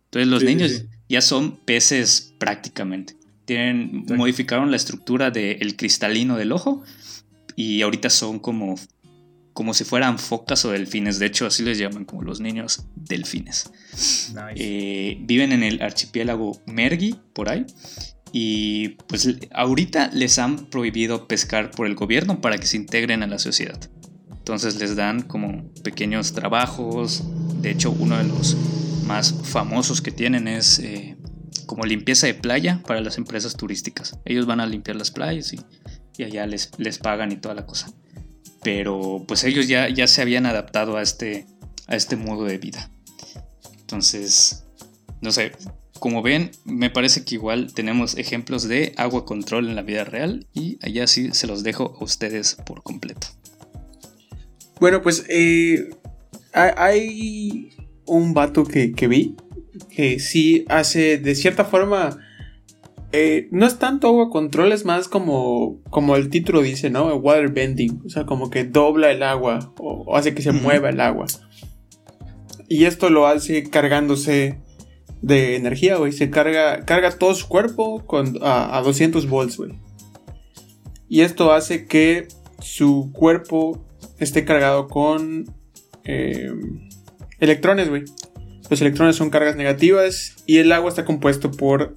[0.06, 3.16] Entonces los niños ya son peces prácticamente.
[3.44, 6.82] Tienen, modificaron la estructura del cristalino del ojo
[7.54, 8.74] y ahorita son como,
[9.52, 11.18] como si fueran focas o delfines.
[11.18, 13.70] De hecho, así les llaman como los niños delfines.
[14.56, 17.66] Eh, viven en el archipiélago Mergui, por ahí.
[18.32, 23.26] Y pues ahorita les han prohibido pescar por el gobierno para que se integren a
[23.26, 23.78] la sociedad.
[24.30, 27.24] Entonces les dan como pequeños trabajos.
[27.62, 28.56] De hecho, uno de los
[29.06, 31.16] más famosos que tienen es eh,
[31.66, 34.18] como limpieza de playa para las empresas turísticas.
[34.24, 37.92] Ellos van a limpiar las playas y, allá les, les pagan y toda la cosa.
[38.62, 41.46] Pero pues ellos ya, ya se habían adaptado a este,
[41.86, 42.90] a este modo de vida.
[43.80, 44.64] Entonces,
[45.20, 45.52] no sé,
[45.98, 50.46] como ven, me parece que igual tenemos ejemplos de agua control en la vida real
[50.52, 53.28] y allá sí se los dejo a ustedes por completo.
[54.78, 55.90] Bueno, pues eh,
[56.52, 57.70] hay
[58.04, 59.36] un vato que, vi
[59.90, 62.18] que sí hace de cierta forma...
[63.12, 67.14] Eh, no es tanto agua control, es más como, como el título dice, ¿no?
[67.14, 71.00] Water bending, o sea, como que dobla el agua o, hace que se mueva el
[71.00, 71.26] agua.
[72.68, 74.58] Y esto lo hace cargándose
[75.22, 76.12] de energía, güey.
[76.12, 79.72] Se carga, carga todo su cuerpo con, a, 200 volts, güey.
[81.08, 82.28] Y esto hace que
[82.60, 83.84] su cuerpo
[84.18, 85.46] esté cargado con
[86.04, 86.52] eh,
[87.38, 88.04] electrones, güey.
[88.68, 91.96] Los electrones son cargas negativas y el agua está compuesto por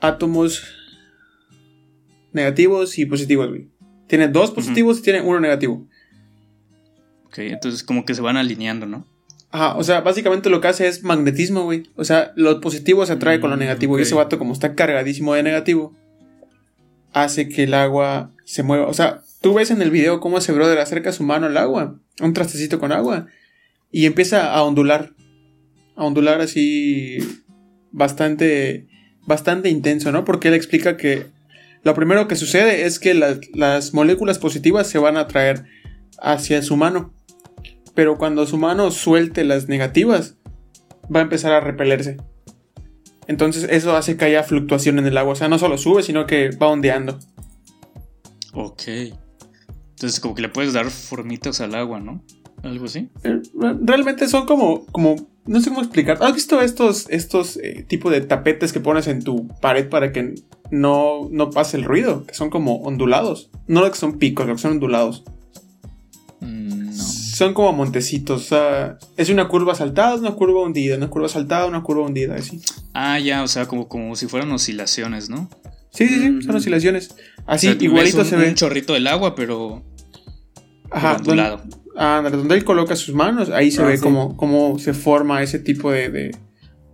[0.00, 0.62] átomos
[2.32, 3.68] negativos y positivos, güey.
[4.06, 5.88] Tiene dos positivos y tiene uno negativo.
[7.26, 9.13] Ok, entonces como que se van alineando, ¿no?
[9.54, 11.84] Ajá, o sea, básicamente lo que hace es magnetismo, güey.
[11.94, 13.96] O sea, lo positivo se atrae con lo mm, negativo.
[13.96, 15.94] Y ese vato, como está cargadísimo de negativo,
[17.12, 18.88] hace que el agua se mueva.
[18.88, 22.00] O sea, tú ves en el video cómo ese brother acerca su mano al agua,
[22.20, 23.28] un trastecito con agua,
[23.92, 25.12] y empieza a ondular.
[25.94, 27.18] A ondular así
[27.92, 28.88] bastante,
[29.24, 30.24] bastante intenso, ¿no?
[30.24, 31.28] Porque él explica que
[31.84, 35.64] lo primero que sucede es que las moléculas positivas se van a atraer
[36.18, 37.13] hacia su mano
[37.94, 40.36] pero cuando su mano suelte las negativas,
[41.14, 42.16] va a empezar a repelerse.
[43.26, 45.32] Entonces eso hace que haya fluctuación en el agua.
[45.32, 47.18] O sea, no solo sube, sino que va ondeando.
[48.52, 48.82] Ok.
[49.90, 52.22] Entonces como que le puedes dar formitas al agua, ¿no?
[52.62, 53.10] Algo así.
[53.22, 53.40] Eh,
[53.82, 55.16] realmente son como, como,
[55.46, 56.18] no sé cómo explicar.
[56.20, 60.34] ¿Has visto estos, estos eh, tipos de tapetes que pones en tu pared para que
[60.70, 62.26] no, no pase el ruido?
[62.26, 63.50] Que son como ondulados.
[63.66, 65.24] No lo que son picos, lo que son ondulados
[67.34, 68.42] son como montecitos.
[68.42, 72.36] O sea, es una curva saltada, una curva hundida, una curva saltada, una curva hundida,
[72.36, 72.60] así.
[72.92, 75.48] Ah, ya, o sea, como, como si fueran oscilaciones, ¿no?
[75.90, 77.14] Sí, sí, sí, son oscilaciones.
[77.46, 78.48] Así, igualito se ve.
[78.48, 79.84] Un chorrito del agua, pero.
[80.90, 81.62] Ajá, ondulado.
[81.96, 85.92] Ah, donde él coloca sus manos, ahí se ah, ve cómo, se forma ese tipo
[85.92, 86.36] de,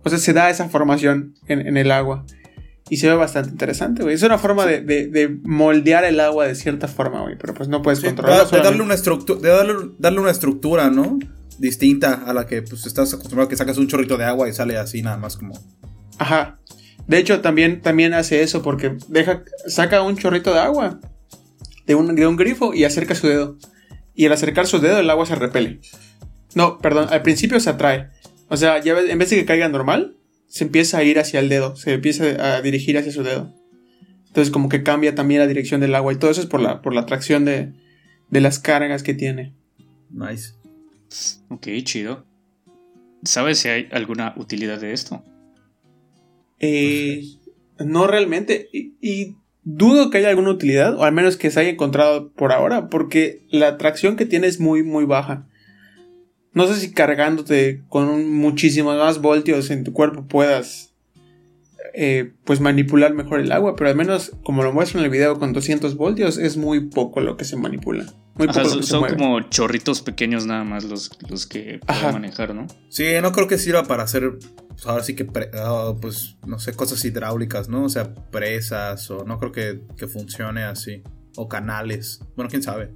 [0.03, 2.25] O sea, se da esa formación en, en el agua.
[2.91, 4.15] Y se ve bastante interesante, güey.
[4.15, 7.37] Es una forma de, moldear el agua de cierta forma, güey.
[7.37, 8.49] Pero pues no puedes controlarlo.
[8.49, 9.47] De, darle una estructura, de
[9.97, 11.17] darle, una estructura, ¿no?
[11.57, 14.77] Distinta a la que pues estás acostumbrado que sacas un chorrito de agua y sale
[14.77, 15.53] así nada más como.
[16.17, 16.59] Ajá.
[17.07, 20.99] De hecho, también, también hace eso porque deja, saca un chorrito de agua
[21.87, 23.57] de un, de un grifo y acerca su dedo.
[24.13, 25.79] Y al acercar su dedo el agua se repele.
[26.55, 28.09] No, perdón, al principio se atrae.
[28.49, 30.17] O sea, ya en vez de que caiga normal,
[30.51, 33.55] se empieza a ir hacia el dedo, se empieza a dirigir hacia su dedo.
[34.27, 36.81] Entonces como que cambia también la dirección del agua y todo eso es por la,
[36.81, 37.71] por la atracción de,
[38.29, 39.53] de las cargas que tiene.
[40.09, 40.55] Nice.
[41.47, 42.25] Ok, chido.
[43.23, 45.23] ¿Sabes si hay alguna utilidad de esto?
[46.59, 47.23] Eh,
[47.79, 48.67] no realmente.
[48.73, 52.89] y, dudo que haya alguna utilidad, o al menos que se haya encontrado por ahora,
[52.89, 55.47] porque la atracción que tiene es muy, muy baja.
[56.53, 60.91] No sé si cargándote con muchísimos más voltios en tu cuerpo puedas
[61.93, 65.39] eh, pues manipular mejor el agua, pero al menos como lo muestro en el video
[65.39, 68.05] con 200 voltios es muy poco lo que se manipula.
[68.35, 72.67] Muy poco son, como chorritos pequeños nada más los, los que puedo manejar, ¿no?
[72.89, 74.39] Sí, no creo que sirva para hacer,
[74.69, 77.83] pues, ahora sí que, ah, pues, no sé, cosas hidráulicas, ¿no?
[77.83, 81.03] O sea, presas o no creo que, que funcione así.
[81.37, 82.21] O canales.
[82.35, 82.91] Bueno, quién sabe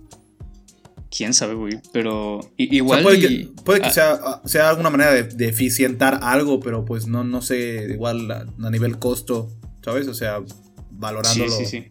[1.09, 1.79] quién sabe, güey.
[1.93, 3.03] Pero igual.
[3.03, 7.41] puede que, puede que sea, sea, alguna manera de, eficientar algo, pero pues no, no
[7.41, 9.51] sé, igual a, nivel costo,
[9.83, 10.07] ¿sabes?
[10.07, 10.39] O sea,
[10.91, 11.51] valorándolo.
[11.51, 11.89] Sí, sí, sí.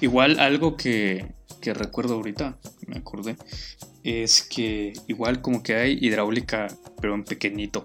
[0.00, 3.36] Igual algo que, que recuerdo ahorita, me acordé,
[4.02, 6.68] es que igual como que hay hidráulica,
[7.00, 7.82] pero en pequeñito.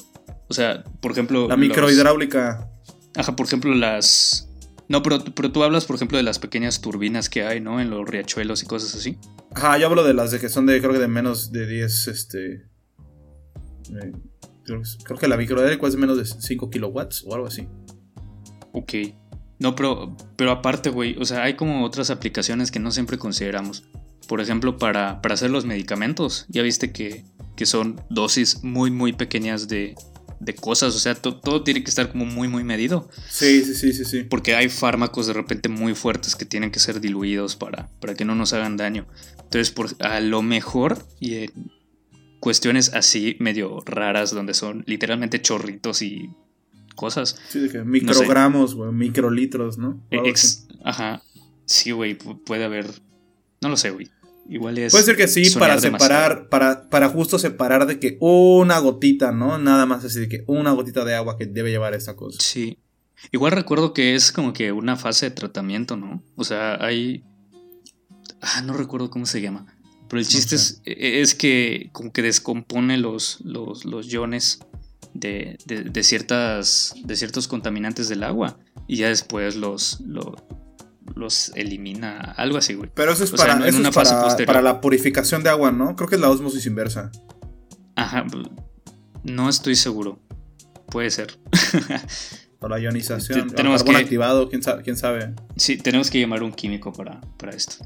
[0.50, 1.48] O sea, por ejemplo.
[1.48, 2.70] La microhidráulica.
[3.16, 4.50] Ajá, por ejemplo, las.
[4.88, 7.80] No, pero, pero tú hablas, por ejemplo, de las pequeñas turbinas que hay, ¿no?
[7.80, 9.18] En los riachuelos y cosas así.
[9.56, 12.08] Ajá, yo hablo de las de que son de, creo que de menos de 10,
[12.08, 12.54] este...
[12.54, 14.12] Eh,
[14.64, 17.68] creo, que la microeléctrica es menos de 5 kilowatts o algo así.
[18.72, 18.94] Ok.
[19.58, 23.84] No, pero, pero aparte, güey, o sea, hay como otras aplicaciones que no siempre consideramos.
[24.28, 26.46] Por ejemplo, para, para hacer los medicamentos.
[26.50, 27.26] Ya viste que,
[27.56, 29.96] que son dosis muy, muy pequeñas de,
[30.40, 33.10] de cosas, o sea, todo tiene que estar como muy, muy medido.
[33.30, 34.24] Sí, sí, sí, sí, sí.
[34.24, 38.26] Porque hay fármacos de repente muy fuertes que tienen que ser diluidos para, para que
[38.26, 39.06] no nos hagan daño.
[39.38, 41.72] Entonces, por, a lo mejor, y en
[42.40, 46.30] cuestiones así medio raras, donde son literalmente chorritos y
[46.96, 47.36] cosas.
[47.50, 50.02] Sí, de que microgramos, güey, microlitros, ¿no?
[50.84, 51.22] ajá.
[51.66, 52.88] Sí, güey, puede haber.
[53.62, 54.10] No lo sé, güey.
[54.50, 54.92] Igual es.
[54.92, 59.60] Puede ser que sí, para separar, para, para justo separar de que una gotita, ¿no?
[59.60, 62.40] Nada más así de que una gotita de agua que debe llevar esta cosa.
[62.42, 62.80] Sí.
[63.32, 66.24] Igual recuerdo que es como que una fase de tratamiento, ¿no?
[66.36, 67.24] O sea, hay.
[68.42, 69.68] Ah, no recuerdo cómo se llama.
[70.08, 74.60] Pero el chiste es, e, es, que como que descompone los, los, los iones
[75.14, 78.58] de, de, ciertas, de ciertos contaminantes del agua.
[78.88, 80.42] Y ya después los, los,
[81.16, 82.90] los elimina, algo así, güey.
[82.94, 85.96] Pero eso es, para, una fase para, la purificación de agua, ¿no?
[85.96, 87.12] Creo que es la osmosis inversa.
[87.96, 88.26] Ajá,
[89.24, 90.20] no estoy seguro.
[90.88, 91.38] Puede ser.
[92.60, 93.52] para la ionización.
[93.52, 93.96] tenemos que...
[93.96, 95.34] activado, ¿quién sabe, quién sabe.
[95.56, 97.86] Sí, tenemos que llamar un químico para, para esto.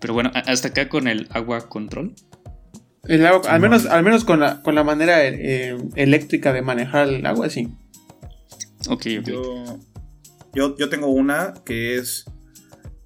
[0.00, 2.14] Pero bueno, hasta acá con el agua control.
[3.04, 7.08] El agua, al, menos, al menos con la, con la manera eh, eléctrica de manejar
[7.08, 7.68] el agua, sí.
[8.88, 9.26] Ok, ok.
[9.26, 9.78] Yo,
[10.54, 12.24] yo, tengo una que es.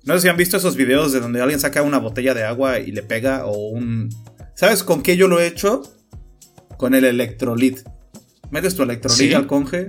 [0.04, 2.78] No sé si han visto esos videos de donde alguien saca una botella de agua
[2.78, 4.10] y le pega o un.
[4.54, 5.82] ¿Sabes con qué yo lo he hecho?
[6.76, 7.80] Con el electrolit.
[8.50, 9.86] Metes tu electrolit al conge,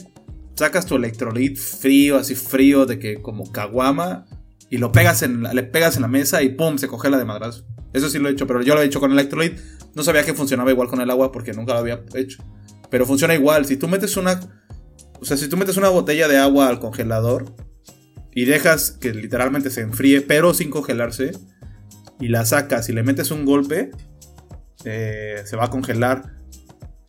[0.56, 4.26] sacas tu electrolit frío, así frío, de que como caguama,
[4.70, 7.66] y lo pegas en le pegas en la mesa y pum, se congela de madrazo.
[7.94, 9.58] Eso sí lo he hecho, pero yo lo he hecho con electrolit.
[9.96, 12.44] No sabía que funcionaba igual con el agua porque nunca lo había hecho.
[12.90, 13.66] Pero funciona igual.
[13.66, 14.40] Si tú metes una
[15.24, 17.56] o sea, si tú metes una botella de agua al congelador
[18.36, 21.32] y dejas que literalmente se enfríe, pero sin congelarse,
[22.20, 23.92] y la sacas y le metes un golpe,
[24.84, 26.36] eh, se va a congelar.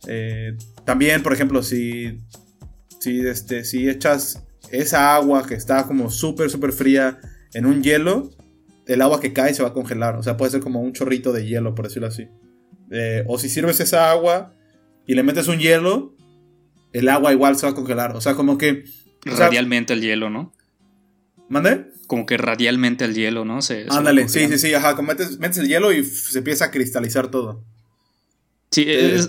[0.07, 0.55] Eh,
[0.85, 2.21] también, por ejemplo, si,
[3.01, 7.19] si, este, si echas esa agua que está como súper, súper fría
[7.53, 8.29] en un hielo,
[8.85, 10.15] el agua que cae se va a congelar.
[10.15, 12.29] O sea, puede ser como un chorrito de hielo, por decirlo así.
[12.91, 14.53] Eh, o si sirves esa agua
[15.05, 16.14] y le metes un hielo,
[16.95, 18.15] el agua igual se va a congelar.
[18.15, 18.85] O sea, como que.
[19.25, 20.53] Radialmente el hielo, ¿no?
[21.49, 21.91] ¿Mande?
[22.07, 23.61] Como que radialmente el hielo, ¿no?
[23.61, 24.95] Se, Ándale, sí, sí, sí, ajá.
[24.95, 27.63] Como metes, el hielo y se empieza a cristalizar todo.
[28.71, 29.19] Sí, eh,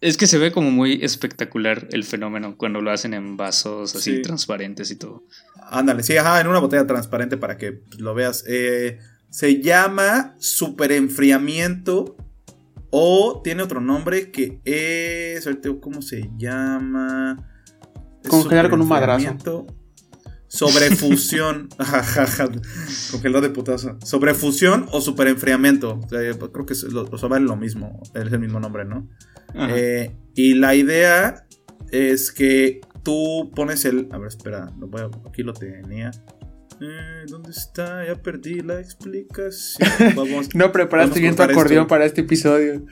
[0.00, 4.22] es, que se ve como muy espectacular el fenómeno cuando lo hacen en vasos así
[4.22, 5.24] transparentes y todo.
[5.70, 8.44] Ándale, sí, ajá, en una botella transparente para que lo veas.
[8.46, 8.98] Eh,
[9.30, 12.16] se llama superenfriamiento
[12.98, 15.46] o tiene otro nombre que es.
[15.82, 17.36] ¿Cómo se llama?
[18.26, 19.66] Congelar con un madrazo.
[20.48, 21.68] Sobrefusión.
[23.10, 23.98] Congelar de putazo.
[24.02, 26.00] Sobrefusión o superenfriamiento.
[26.08, 28.00] creo que los vale lo mismo.
[28.14, 29.06] Es el mismo nombre, ¿no?
[29.54, 31.46] Eh, y la idea
[31.90, 34.08] es que tú pones el.
[34.10, 34.72] A ver, espera.
[35.28, 36.12] aquí lo tenía.
[36.80, 38.06] Eh, ¿Dónde está?
[38.06, 39.88] Ya perdí la explicación.
[40.16, 42.84] Vamos, no preparaste bien tu acordeón para este episodio.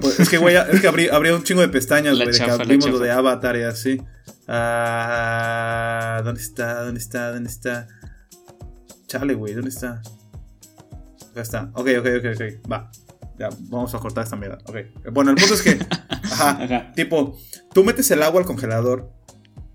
[0.00, 2.90] Pues, es que, güey, es que abrí, un chingo de pestañas, güey, de que abrimos
[2.90, 4.00] lo de Avatar y así.
[4.46, 6.82] Ah, ¿Dónde está?
[6.82, 7.32] ¿Dónde está?
[7.32, 7.88] ¿Dónde está?
[9.06, 10.02] Chale, güey, ¿dónde está?
[11.30, 11.70] Acá está.
[11.74, 12.70] Ok, ok, ok, ok.
[12.70, 12.90] Va.
[13.38, 14.58] Ya, vamos a cortar esta mierda.
[14.66, 14.76] Ok.
[15.12, 15.78] Bueno, el punto es que.
[16.10, 16.92] ajá.
[16.94, 17.38] Tipo,
[17.72, 19.10] tú metes el agua al congelador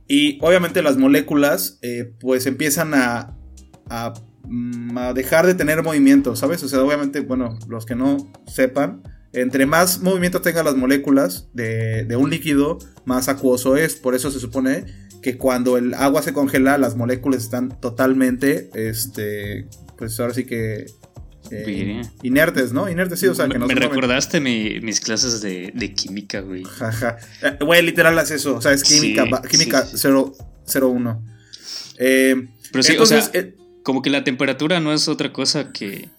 [0.07, 3.35] y obviamente las moléculas, eh, pues empiezan a,
[4.43, 6.63] mm, a, dejar de tener movimiento, ¿sabes?
[6.63, 9.01] O sea, obviamente, bueno, los que no sepan,
[9.33, 13.95] entre más movimiento tengan las moléculas de, de, un líquido, más acuoso es.
[13.95, 14.85] Por eso se supone
[15.21, 20.85] que cuando el agua se congela, las moléculas están totalmente, este, pues ahora sí que
[21.51, 22.89] eh, inertes, ¿no?
[22.89, 26.63] Inertes, sí, o sea, que Me recordaste mis clases de, química, güey.
[26.63, 27.17] Jaja.
[27.41, 28.57] Eh, güey, literal es eso.
[28.57, 31.23] O sea, es química, química 001.
[31.97, 33.29] Eh, Pero sí, o sea,
[33.83, 36.09] como que la temperatura no es otra cosa que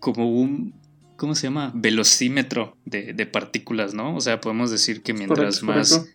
[0.00, 0.74] como un,
[1.16, 1.72] ¿cómo se llama?
[1.74, 4.16] Velocímetro de, partículas, ¿no?
[4.16, 6.06] O sea, podemos decir que mientras más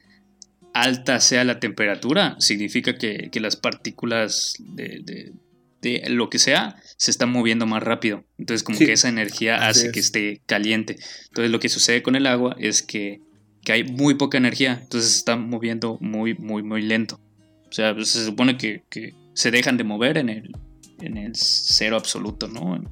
[0.74, 5.34] alta sea la temperatura, significa que, las partículas de de
[6.09, 8.23] lo que sea se está moviendo más rápido.
[8.38, 10.97] Entonces como que esa energía hace que esté caliente.
[11.29, 13.21] Entonces lo que sucede con el agua es que,
[13.67, 17.19] hay muy poca energía, entonces se está moviendo muy, muy, muy lento.
[17.69, 18.84] O sea, pues, se supone que,
[19.34, 20.51] se dejan de mover en el,
[20.99, 22.84] en el cero absoluto, ¿no?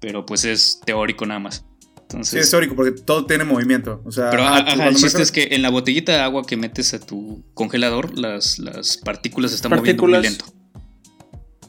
[0.00, 1.64] Pero pues es teórico nada más.
[2.00, 4.00] Entonces, sí, es teórico porque todo tiene movimiento.
[4.04, 4.48] O sea, pero
[4.82, 8.58] el chiste es que en la botellita de agua que metes a tu congelador, las,
[8.58, 10.46] las partículas están moviendo muy lento.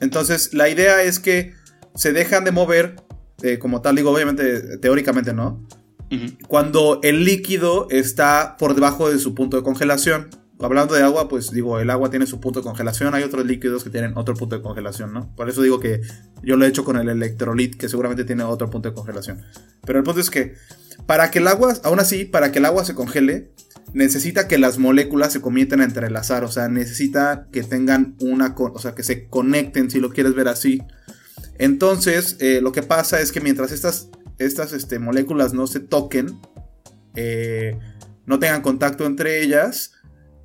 [0.01, 1.53] Entonces, la idea es que
[1.95, 2.95] se dejan de mover,
[3.41, 5.67] eh, como tal, digo, obviamente, teóricamente no,
[6.47, 10.29] cuando el líquido está por debajo de su punto de congelación.
[10.61, 13.83] Hablando de agua, pues digo, el agua tiene su punto de congelación, hay otros líquidos
[13.85, 15.33] que tienen otro punto de congelación, ¿no?
[15.35, 16.01] Por eso digo que
[16.43, 19.41] yo lo he hecho con el electrolit, que seguramente tiene otro punto de congelación.
[19.85, 20.55] Pero el punto es que,
[21.05, 23.53] para que el agua, aún así, para que el agua se congele,
[23.93, 28.79] necesita que las moléculas se comiencen a entrelazar, o sea, necesita que tengan una, o
[28.79, 30.81] sea, que se conecten, si lo quieres ver así.
[31.57, 36.37] Entonces, eh, lo que pasa es que mientras estas, estas este, moléculas no se toquen,
[37.15, 37.79] eh,
[38.25, 39.93] no tengan contacto entre ellas,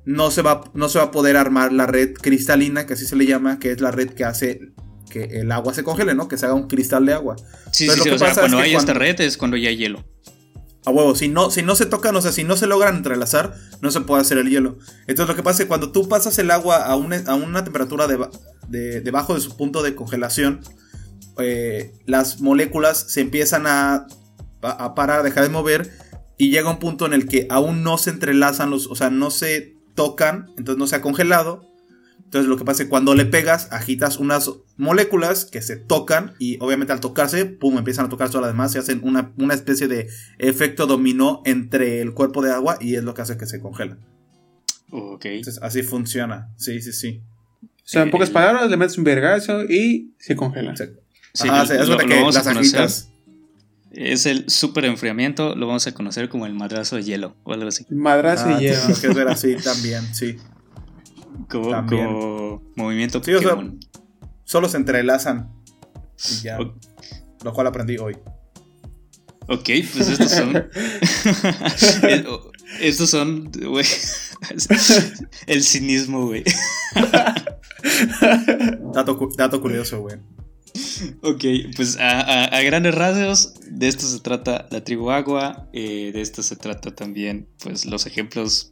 [0.05, 3.15] no se, va, no se va a poder armar la red cristalina, que así se
[3.15, 4.73] le llama, que es la red que hace
[5.09, 6.27] que el agua se congele, ¿no?
[6.27, 7.35] Que se haga un cristal de agua.
[7.71, 10.03] Sí, sí, o sea, cuando hay esta red es cuando ya hay hielo.
[10.85, 13.55] A huevo, si no, si no se tocan, o sea, si no se logran entrelazar,
[13.81, 14.77] no se puede hacer el hielo.
[15.07, 17.63] Entonces lo que pasa es que cuando tú pasas el agua a una, a una
[17.63, 20.61] temperatura de, debajo de su punto de congelación,
[21.39, 24.05] eh, las moléculas se empiezan a,
[24.61, 25.91] a, parar, a dejar de mover,
[26.37, 29.31] y llega un punto en el que aún no se entrelazan los, o sea, no
[29.31, 31.67] se tocan, entonces no se ha congelado.
[32.25, 36.33] Entonces lo que pasa es que cuando le pegas, agitas unas moléculas que se tocan
[36.39, 39.87] y obviamente al tocarse, pum, empiezan a tocar todas las demás y hacen una, especie
[39.87, 43.59] de efecto dominó entre el cuerpo de agua y es lo que hace que se
[43.59, 43.97] congela.
[44.91, 45.25] Ok.
[45.25, 46.49] Entonces así funciona.
[46.57, 47.21] Sí, sí, sí.
[47.61, 50.75] O sea, en pocas palabras, le metes un vergazo y se congela.
[50.75, 53.11] Sí, ah, es lo, que las agitas
[53.95, 57.67] es el super enfriamiento, lo vamos a conocer como el madrazo de hielo o algo
[57.67, 57.85] así.
[57.89, 58.81] Madrazo de ah, hielo.
[58.99, 60.37] que ver así también, sí.
[61.49, 63.31] Como, movimiento sí,
[64.43, 65.51] solo se entrelazan.
[66.29, 66.57] Y ya.
[67.43, 68.17] Lo cual aprendí hoy.
[69.47, 70.55] Ok, pues estos son.
[72.81, 73.85] estos son, güey.
[75.47, 76.43] El cinismo, güey.
[78.93, 80.17] Dato, dato curioso, güey.
[81.21, 81.43] Ok,
[81.75, 86.55] pues a, grandes rasgos, de esto se trata la tribu agua, eh, de esto se
[86.55, 88.71] trata también pues los ejemplos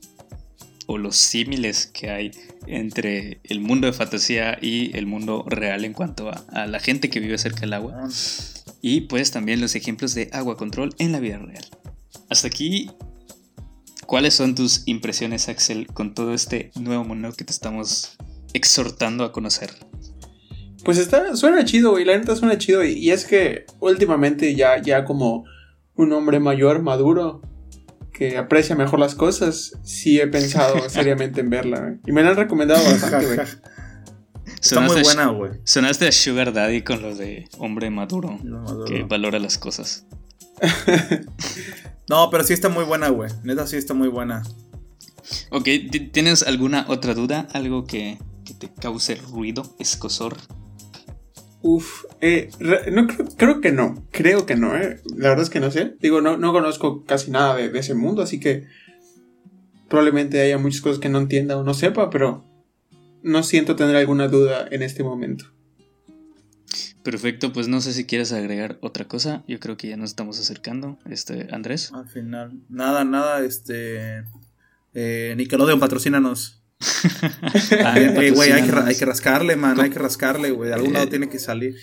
[0.87, 2.31] o los símiles que hay
[2.67, 7.19] entre el mundo de fantasía y el mundo real en cuanto a, la gente que
[7.19, 8.07] vive cerca del agua.
[8.81, 11.65] Y pues también los ejemplos de agua control en la vida real.
[12.29, 12.91] Hasta aquí,
[14.05, 18.17] ¿cuáles son tus impresiones Axel con todo este nuevo mundo que te estamos
[18.53, 19.71] exhortando a conocer?
[20.83, 22.83] Pues está, suena chido, güey, la neta suena chido.
[22.83, 25.45] Y, es que últimamente ya, ya como
[25.95, 27.41] un hombre mayor, maduro,
[28.11, 31.97] que aprecia mejor las cosas, sí he pensado seriamente en verla.
[32.05, 33.39] Y me la han recomendado bastante, güey.
[34.61, 35.51] Está muy buena, güey.
[35.63, 38.39] Sonaste a Sugar Daddy con lo de hombre maduro,
[38.85, 40.05] que valora las cosas.
[42.09, 43.29] no, pero sí está muy buena, güey.
[43.43, 44.43] Neta sí está muy buena.
[45.49, 45.67] Ok,
[46.11, 47.47] ¿tienes alguna otra duda?
[47.53, 50.37] ¿Algo que, que te cause ruido, escosor?
[51.65, 52.49] Uf, eh,
[52.91, 53.07] no,
[53.37, 54.99] creo, que no, creo que no, eh.
[55.15, 55.95] la verdad es que no sé.
[56.01, 58.67] Digo, no, no conozco casi nada de, ese mundo, así que
[59.87, 62.43] probablemente haya muchas cosas que no entienda o no sepa, pero
[63.21, 65.45] no siento tener alguna duda en este momento.
[67.01, 69.45] Perfecto, pues no sé si quieres agregar otra cosa.
[69.47, 70.99] Yo creo que ya nos estamos acercando.
[71.09, 71.93] Este, Andrés.
[71.93, 74.25] Al final, nada, nada, este.
[74.93, 76.62] Eh, Nickelodeon, patrocínanos.
[78.33, 80.69] Güey, hay, que, rascarle, man, hay que rascarle, güey.
[80.69, 81.75] De algún lado eh, tiene que salir.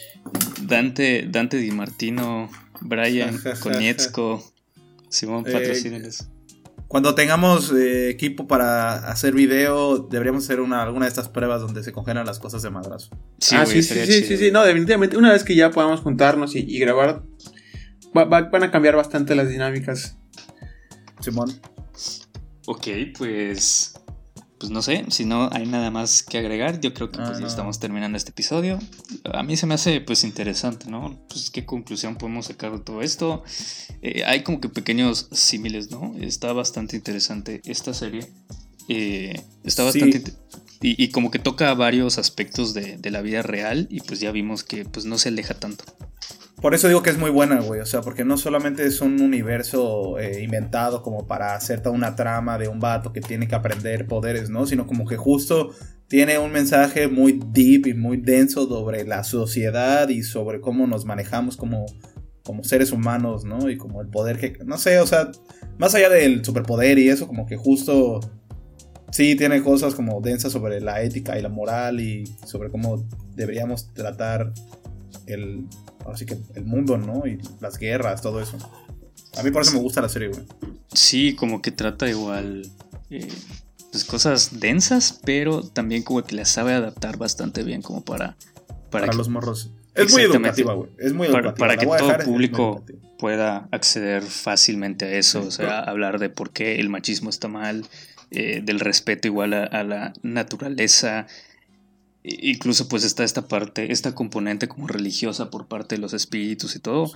[0.63, 4.53] Dante, Dante Di Martino, Brian, Konietzko,
[5.09, 6.29] Simón, eh, patrocíneles.
[6.89, 11.85] Cuando tengamos eh, equipo para hacer video, deberíamos hacer una, alguna de estas pruebas donde
[11.85, 13.11] se congelan las cosas de madrazo.
[13.39, 15.17] Sí, ah, sí, sí, sí, sí, no, definitivamente.
[15.17, 17.23] Una vez que ya podamos juntarnos y, grabar,
[18.13, 20.17] van a cambiar bastante las dinámicas.
[21.21, 21.61] Simón.
[22.67, 23.95] Ok, pues
[24.61, 27.47] pues no sé, si no hay nada más que agregar, yo creo que pues ya
[27.47, 28.79] estamos terminando este episodio.
[29.33, 31.19] A mí se me hace pues interesante, ¿no?
[31.31, 33.43] Pues qué conclusión podemos sacar de todo esto.
[34.03, 36.15] Eh, hay como que pequeños símiles, ¿no?
[36.21, 38.29] Está bastante interesante esta serie.
[38.89, 40.23] Eh, está bastante...
[40.83, 44.65] Y, como que toca varios aspectos de, de, la vida real y pues ya vimos
[44.65, 45.85] que pues no se aleja tanto.
[46.61, 47.81] Por eso digo que es muy buena, güey.
[47.81, 52.17] O sea, porque no solamente es un universo eh, inventado como para hacer toda una
[52.17, 54.67] trama de un vato que tiene que aprender poderes, ¿no?
[54.67, 55.71] Sino como que justo
[56.07, 61.07] tiene un mensaje muy deep y muy denso sobre la sociedad y sobre cómo nos
[61.07, 61.87] manejamos como,
[62.45, 63.71] como seres humanos, ¿no?
[63.71, 64.59] Y como el poder que.
[64.67, 65.31] No sé, o sea,
[65.79, 68.21] más allá del superpoder y eso, como que justo.
[69.13, 73.05] Sí, tiene cosas como densas sobre la ética y la moral y sobre cómo
[73.35, 74.53] deberíamos tratar
[75.27, 75.67] el,
[76.07, 77.27] así que el mundo, ¿no?
[77.27, 78.59] Y las guerras, todo eso.
[79.39, 80.45] A mí por eso me gusta la serie, güey.
[80.93, 82.63] Sí, como que trata igual
[83.11, 83.29] eh,
[83.91, 88.37] pues cosas densas, pero también como que las sabe adaptar bastante bien como para...
[88.91, 89.71] Para, los morros.
[89.95, 90.91] Es muy educativa, güey.
[90.99, 91.55] Es muy educativa.
[91.55, 92.85] Para, que todo el público
[93.19, 97.85] pueda acceder fácilmente a eso, o sea, hablar de por qué el machismo está mal,
[98.31, 101.27] eh, del respeto igual a, la naturaleza.
[102.23, 106.79] Incluso pues está esta parte, esta componente como religiosa por parte de los espíritus y
[106.79, 107.11] todo.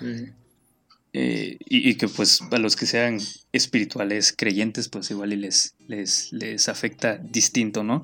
[1.17, 3.21] Eh, y, que pues a los que sean
[3.53, 8.03] espirituales, creyentes, pues igual y les, les, les afecta distinto, ¿no?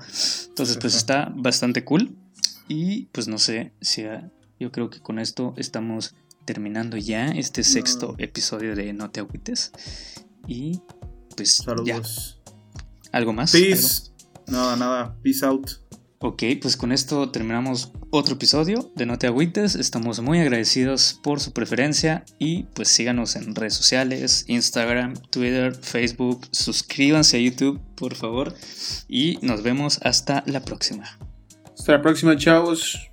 [0.48, 2.14] Entonces pues está bastante cool.
[2.68, 4.04] Y pues no sé, si
[4.60, 6.14] yo creo que con esto estamos
[6.44, 9.72] terminando ya este sexto episodio de No te agüites.
[10.46, 10.80] Y
[11.36, 12.40] pues Saludos.
[13.10, 13.50] ¿Algo más?
[13.50, 14.12] Peace.
[14.46, 15.16] Nada, nada.
[15.22, 15.68] Peace out.
[16.22, 19.74] Ok, pues con esto terminamos otro episodio de No Te Agüites.
[19.74, 26.46] Estamos muy agradecidos por su preferencia y pues síganos en redes sociales, Instagram, Twitter, Facebook.
[26.50, 28.54] Suscríbanse a YouTube, por favor.
[29.08, 31.18] Y nos vemos hasta la próxima.
[31.72, 33.10] Hasta la próxima, chavos.